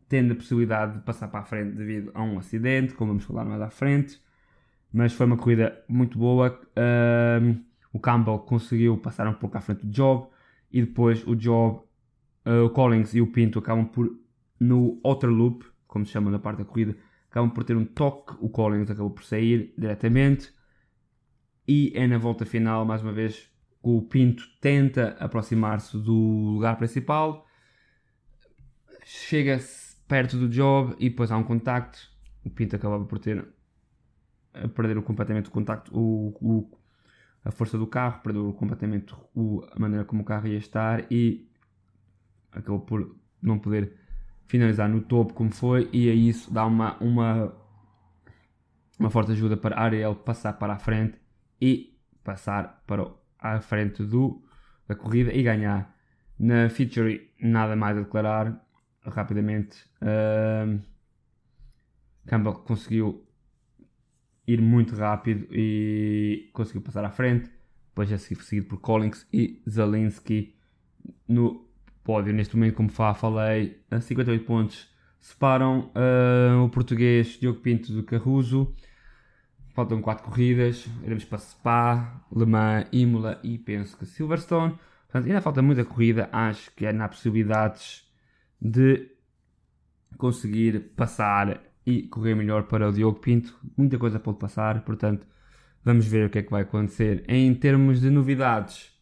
[0.09, 3.45] tendo a possibilidade de passar para a frente devido a um acidente, como vamos falar
[3.45, 4.21] mais à frente
[4.93, 6.61] mas foi uma corrida muito boa.
[7.41, 10.29] Um, o Campbell conseguiu passar um pouco à frente do Job
[10.71, 11.81] e depois o Job,
[12.47, 14.15] uh, o Collins e o Pinto acabam por,
[14.61, 16.97] no outer loop, como se chama na parte da corrida,
[17.33, 18.37] acabam por ter um toque.
[18.41, 20.53] O Collins acabou por sair diretamente
[21.67, 23.51] e é na volta final, mais uma vez,
[23.83, 27.47] o Pinto tenta aproximar-se do lugar principal,
[29.05, 31.99] chega-se perto do Job e depois há um contacto.
[32.45, 33.47] O Pinto acaba por ter
[34.53, 36.79] a perder completamente o contacto, o, o,
[37.43, 41.49] a força do carro, perdeu completamente o, a maneira como o carro ia estar e
[42.51, 44.02] acabou por não poder
[44.53, 47.57] finalizar no topo como foi e a isso dá uma, uma,
[48.99, 51.19] uma forte ajuda para Ariel passar para a frente
[51.59, 53.07] e passar para
[53.39, 54.43] a frente do,
[54.87, 55.97] da corrida e ganhar.
[56.39, 58.63] Na Feature nada mais a declarar
[59.07, 59.91] rapidamente.
[62.27, 63.27] Campbell conseguiu
[64.47, 67.51] ir muito rápido e conseguiu passar à frente.
[67.89, 70.55] Depois é seguido por Collins e Zalinski
[71.27, 71.72] no
[72.03, 72.33] pódio.
[72.33, 74.89] Neste momento, como já falei, a 58 pontos
[75.21, 78.75] separam uh, o português Diogo Pinto do Carruso.
[79.75, 80.87] Faltam 4 corridas.
[81.03, 84.75] Iremos para Spa, Le Mans, Imola e penso que Silverstone.
[85.07, 86.29] Portanto, ainda falta muita corrida.
[86.33, 88.05] Acho que ainda há possibilidades
[88.61, 89.11] de
[90.17, 93.59] conseguir passar e correr melhor para o Diogo Pinto.
[93.77, 95.27] Muita coisa pode passar, portanto,
[95.85, 97.25] vamos ver o que é que vai acontecer.
[97.29, 98.93] Em termos de novidades,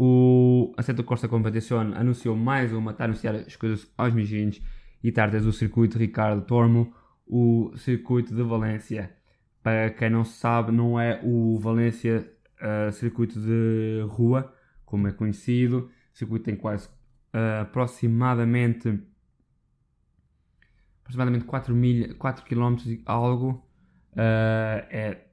[0.00, 4.62] o Assetto Corsa Competition anunciou mais uma, está a anunciar as coisas aos mijinhos
[5.02, 6.94] e tardes o circuito Ricardo Tormo,
[7.26, 9.12] o circuito de Valência.
[9.60, 12.32] Para quem não sabe, não é o Valência
[12.62, 15.90] uh, circuito de rua, como é conhecido.
[16.14, 16.86] O circuito tem quase
[17.34, 19.02] uh, aproximadamente
[21.00, 23.66] aproximadamente 4, milha, 4 km e algo.
[24.12, 25.24] Uh, é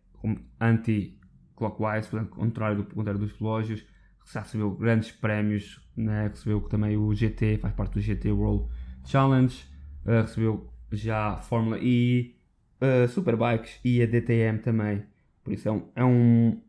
[0.60, 3.86] anti-clockwise, portanto, contrário do contrário dos relógios.
[4.32, 6.28] Já recebeu grandes prémios, né?
[6.28, 8.68] recebeu também o GT, faz parte do GT World
[9.06, 9.64] Challenge,
[10.06, 12.36] uh, recebeu já Fórmula E,
[12.82, 15.04] uh, Superbikes e a DTM também.
[15.44, 16.62] Por isso é, um, é, um,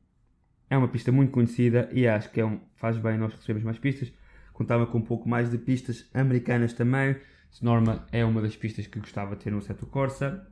[0.68, 3.78] é uma pista muito conhecida e acho que é um, faz bem nós recebemos mais
[3.78, 4.12] pistas.
[4.52, 7.16] Contava com um pouco mais de pistas americanas também.
[7.62, 10.46] Norma é uma das pistas que gostava de ter no Seto Corsa.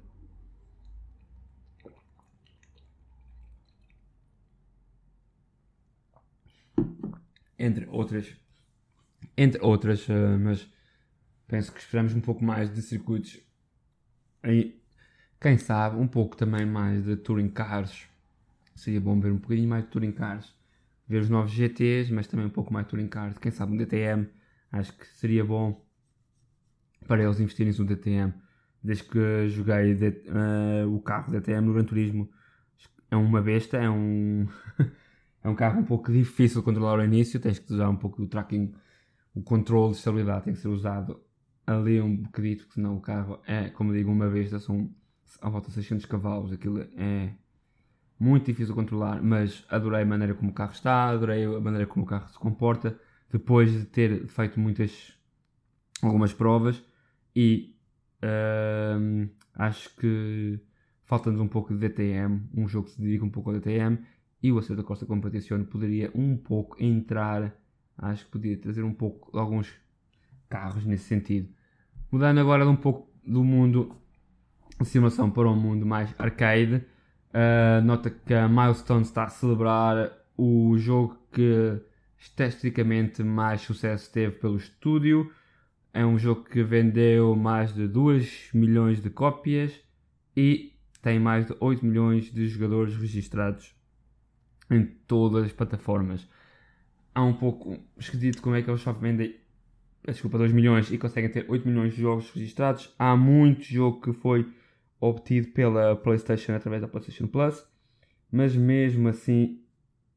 [7.65, 8.37] Entre outras,
[9.39, 10.71] entre outras, uh, mas
[11.49, 13.41] penso que esperamos um pouco mais de circuitos
[14.45, 14.79] e
[15.41, 18.07] quem sabe um pouco também mais de touring cars.
[18.75, 20.55] Seria bom ver um bocadinho mais de touring cars,
[21.09, 23.39] ver os novos GTs, mas também um pouco mais de touring cars.
[23.39, 24.29] Quem sabe um DTM,
[24.71, 25.83] acho que seria bom
[27.07, 28.35] para eles investirem no DTM.
[28.83, 32.29] Desde que joguei de, uh, o carro DTM no Gran Turismo,
[33.11, 34.47] é uma besta, é um,
[35.45, 38.21] é um carro um pouco difícil de controlar ao início, tens que usar um pouco
[38.21, 38.73] do tracking,
[39.35, 41.21] o controle de estabilidade tem que ser usado
[41.67, 44.91] ali um bocadito, senão o carro é, como digo, uma besta, são
[45.43, 47.35] à volta de 600 cavalos, aquilo é
[48.19, 51.87] muito difícil de controlar, mas adorei a maneira como o carro está, adorei a maneira
[51.87, 52.99] como o carro se comporta,
[53.31, 55.13] depois de ter feito muitas,
[56.03, 56.83] algumas provas,
[57.37, 57.77] e
[58.23, 60.59] uh, acho que
[61.05, 63.99] falta-nos um pouco de DTM, um jogo que se dedica um pouco ao DTM,
[64.45, 67.59] e o Acerto da Costa Competition poderia um pouco entrar,
[67.97, 69.75] acho que podia trazer um pouco de alguns
[70.51, 71.49] carros nesse sentido.
[72.13, 73.97] Mudando agora um pouco do mundo
[74.79, 80.13] de simulação para um mundo mais arcade, uh, nota que a Milestone está a celebrar
[80.37, 81.81] o jogo que
[82.19, 85.33] esteticamente mais sucesso teve pelo estúdio.
[85.91, 89.73] É um jogo que vendeu mais de 2 milhões de cópias
[90.37, 93.75] e tem mais de 8 milhões de jogadores registrados
[94.77, 96.29] em todas as plataformas.
[97.15, 99.37] Há um pouco esquisito como é que eles só vendem
[100.13, 102.95] desculpa, 2 milhões e conseguem ter 8 milhões de jogos registrados.
[102.99, 104.47] Há muito jogo que foi
[105.01, 107.67] obtido pela PlayStation através da PlayStation Plus,
[108.31, 109.61] mas mesmo assim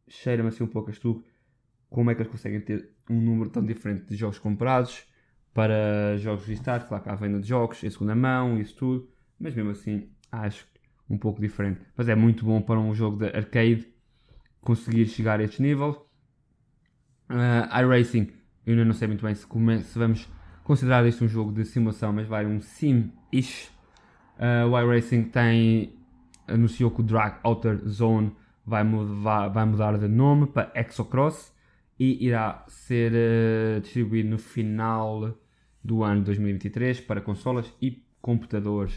[0.08, 1.24] cheira-me assim um pouco a estudo
[1.90, 5.06] como é que eles conseguem ter um número tão diferente de jogos comprados
[5.54, 6.88] para jogos registrados.
[6.88, 10.68] Claro que há venda de jogos em segunda mão, isso tudo, mas mesmo assim acho
[11.10, 11.82] um pouco diferente.
[11.96, 13.88] Mas é muito bom para um jogo de arcade
[14.68, 15.96] conseguir chegar a estes níveis.
[17.30, 18.34] Uh, iRacing,
[18.66, 20.28] eu ainda não sei muito bem se, come, se, vamos
[20.66, 23.72] considerar isto um jogo de simulação, mas vai um sim-ish.
[24.38, 25.94] Uh, o iRacing tem
[26.48, 31.54] anunciou que o Drag Outer Zone vai, mudar, vai mudar de nome para Exocross
[31.98, 35.34] e irá ser uh, distribuído no final
[35.82, 38.96] do ano 2023 para consolas e computadores.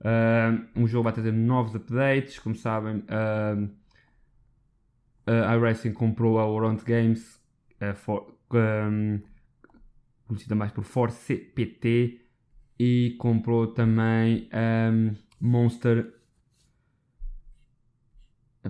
[0.00, 2.96] Uh, um jogo vai trazer novos updates, como sabem.
[2.96, 3.81] Uh,
[5.26, 7.40] a iRacing comprou a Oront Games,
[7.80, 9.20] uh, for, um,
[10.26, 12.20] conhecida mais por Force PT,
[12.78, 16.12] e comprou também um, Monster.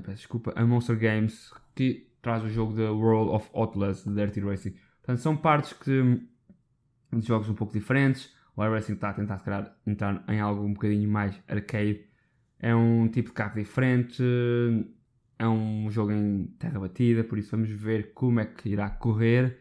[0.07, 4.75] Desculpa, a Monster Games, que traz o jogo da World of Atlas de Dirty Racing.
[4.99, 6.21] Portanto, são partes que,
[7.13, 8.33] de jogos um pouco diferentes.
[8.57, 12.07] O iRacing está a tentar, se calhar, entrar em algo um bocadinho mais arcade.
[12.59, 14.23] É um tipo de carro diferente,
[15.39, 19.59] é um jogo em terra batida, por isso vamos ver como é que irá correr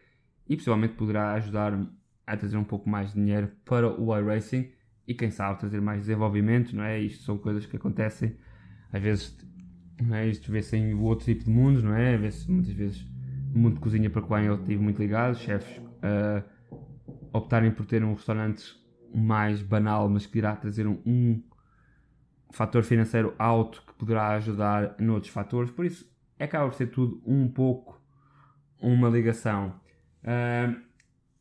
[0.48, 1.78] e possivelmente poderá ajudar
[2.26, 4.70] a trazer um pouco mais de dinheiro para o iRacing
[5.06, 7.00] e quem sabe trazer mais desenvolvimento, não é?
[7.00, 8.36] Isto são coisas que acontecem
[8.92, 9.36] às vezes,
[10.00, 10.28] não é?
[10.28, 12.16] Isto vê-se em outro tipo de mundos, não é?
[12.16, 13.06] Vê-se muitas vezes
[13.54, 16.42] o mundo cozinha para o qual eu estive muito ligado, chefes uh,
[17.32, 18.64] optarem por ter um restaurante
[19.14, 21.42] mais banal, mas que irá trazer um, um
[22.52, 27.48] fator financeiro alto que poderá ajudar noutros fatores, por isso acaba por ser tudo um
[27.48, 28.00] pouco
[28.80, 29.80] uma ligação.
[30.22, 30.80] Uh,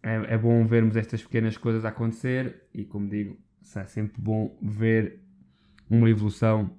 [0.04, 3.38] é, é, bom vermos estas pequenas coisas acontecer e, como digo,
[3.76, 5.22] é sempre bom ver
[5.90, 6.78] uma evolução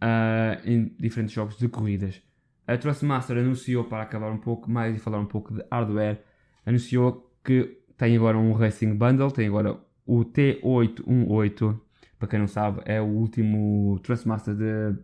[0.00, 2.22] uh, em diferentes jogos de corridas.
[2.66, 6.22] A Trustmaster anunciou, para acabar um pouco mais e falar um pouco de hardware,
[6.64, 9.76] anunciou que tem agora um Racing Bundle, tem agora
[10.06, 11.80] o T818,
[12.20, 14.94] para quem não sabe, é o último Trustmaster de,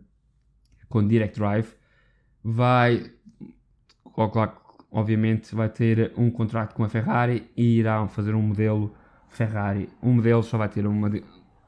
[0.87, 1.73] com Direct Drive.
[2.43, 3.11] Vai,
[4.91, 8.95] obviamente vai ter um contrato com a Ferrari e irão fazer um modelo
[9.29, 9.89] Ferrari.
[10.01, 11.09] Um modelo só vai ter uma,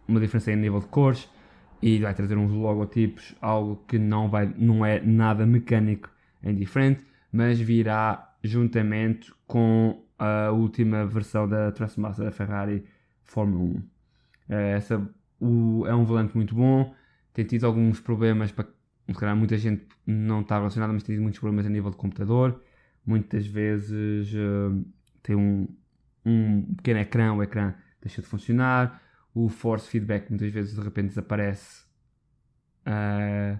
[0.07, 1.27] uma diferença em nível de cores
[1.81, 6.11] e vai trazer uns logotipos, algo que não, vai, não é nada mecânico
[6.43, 12.85] em diferente, mas virá juntamente com a última versão da Trustmaster da Ferrari
[13.23, 13.83] Fórmula 1.
[14.49, 16.93] É, essa, o, é um volante muito bom,
[17.33, 18.67] tem tido alguns problemas, para,
[19.07, 21.97] se calhar muita gente não está relacionada, mas tem tido muitos problemas a nível de
[21.97, 22.61] computador.
[23.05, 24.85] Muitas vezes uh,
[25.23, 25.67] tem um,
[26.25, 29.01] um pequeno ecrã, o ecrã deixa de funcionar,
[29.33, 31.83] o force feedback muitas vezes de repente desaparece
[32.85, 33.59] uh,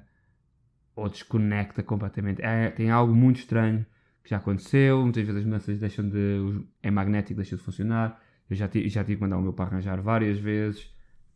[0.96, 2.42] ou desconecta completamente.
[2.42, 3.86] É, tem algo muito estranho
[4.24, 6.64] que já aconteceu, muitas vezes as mudanças deixam de.
[6.84, 8.22] é magnético, deixa de funcionar.
[8.50, 10.92] Eu já, já tive que mandar o meu para arranjar várias vezes,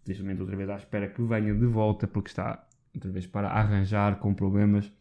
[0.06, 3.50] desde momento outra vez à espera que venha de volta, porque está outra vez para
[3.50, 4.92] arranjar com problemas.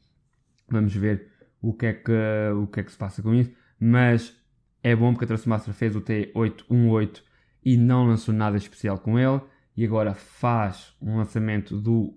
[0.68, 1.28] Vamos ver
[1.60, 2.12] o que é que,
[2.56, 3.52] o que, é que se passa com isso.
[3.78, 4.36] Mas
[4.82, 7.22] é bom porque a Trustmaster fez o T818
[7.64, 9.40] e não lançou nada especial com ele.
[9.76, 12.14] E agora faz um lançamento do,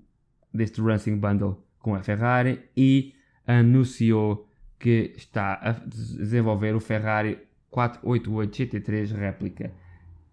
[0.54, 3.14] deste Racing Bundle com a Ferrari e
[3.46, 9.72] anunciou que está a desenvolver o Ferrari 488 GT3 réplica.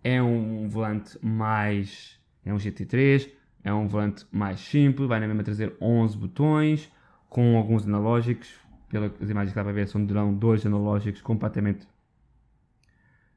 [0.03, 2.21] É um volante mais.
[2.45, 3.31] É um GT3,
[3.65, 6.93] é um volante mais simples, vai na mesma trazer 11 botões
[7.29, 8.53] com alguns analógicos.
[8.89, 11.87] Pelas imagens que dá para ver, são dois analógicos completamente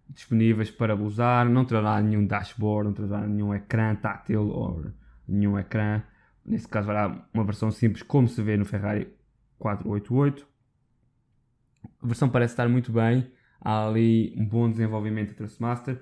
[0.10, 1.46] disponíveis para usar.
[1.46, 4.86] Não terá nenhum dashboard, não terá nenhum ecrã tátil ou
[5.28, 6.04] nenhum ecrã.
[6.46, 9.08] Nesse caso, haverá uma versão simples, como se vê no Ferrari
[9.58, 10.46] 488.
[12.02, 13.32] A versão parece estar muito bem.
[13.62, 16.02] Há ali um bom desenvolvimento da Trustmaster.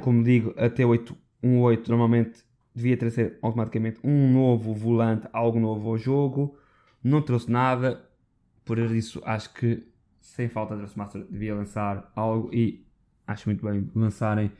[0.00, 0.84] Como digo, até
[1.44, 6.58] 818 normalmente devia trazer automaticamente um novo volante, algo novo ao jogo.
[7.02, 8.04] Não trouxe nada,
[8.64, 9.86] por isso acho que
[10.20, 12.84] sem falta a Trustmaster devia lançar algo e
[13.26, 14.50] acho muito bem lançarem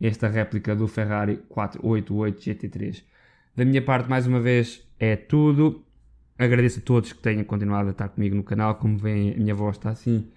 [0.00, 3.04] esta réplica do Ferrari 488 GT3.
[3.54, 5.84] Da minha parte, mais uma vez, é tudo.
[6.38, 8.76] Agradeço a todos que tenham continuado a estar comigo no canal.
[8.76, 10.30] Como veem, a minha voz está assim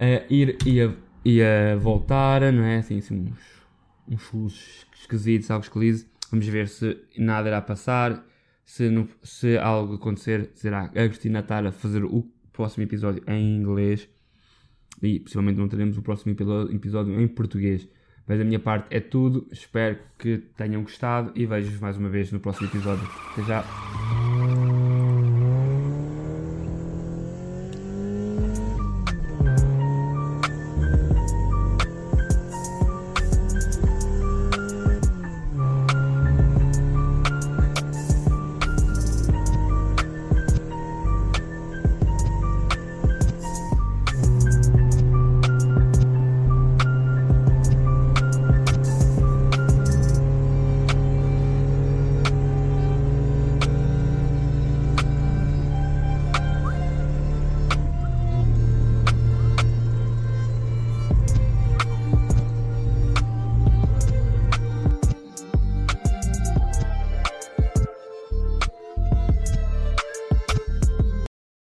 [0.00, 0.92] a ir e a,
[1.24, 2.78] e a voltar, não é?
[2.78, 3.59] Assim, assim uns,
[4.10, 6.10] uns esquisitos, algo esquisito.
[6.30, 8.24] Vamos ver se nada irá passar.
[8.64, 13.56] Se, não, se algo acontecer, será a Cristina estar a fazer o próximo episódio em
[13.56, 14.08] inglês
[15.02, 17.88] e possivelmente não teremos o próximo episódio em português.
[18.26, 19.48] Mas da minha parte é tudo.
[19.50, 23.08] Espero que tenham gostado e vejo-vos mais uma vez no próximo episódio.
[23.32, 24.09] Até já!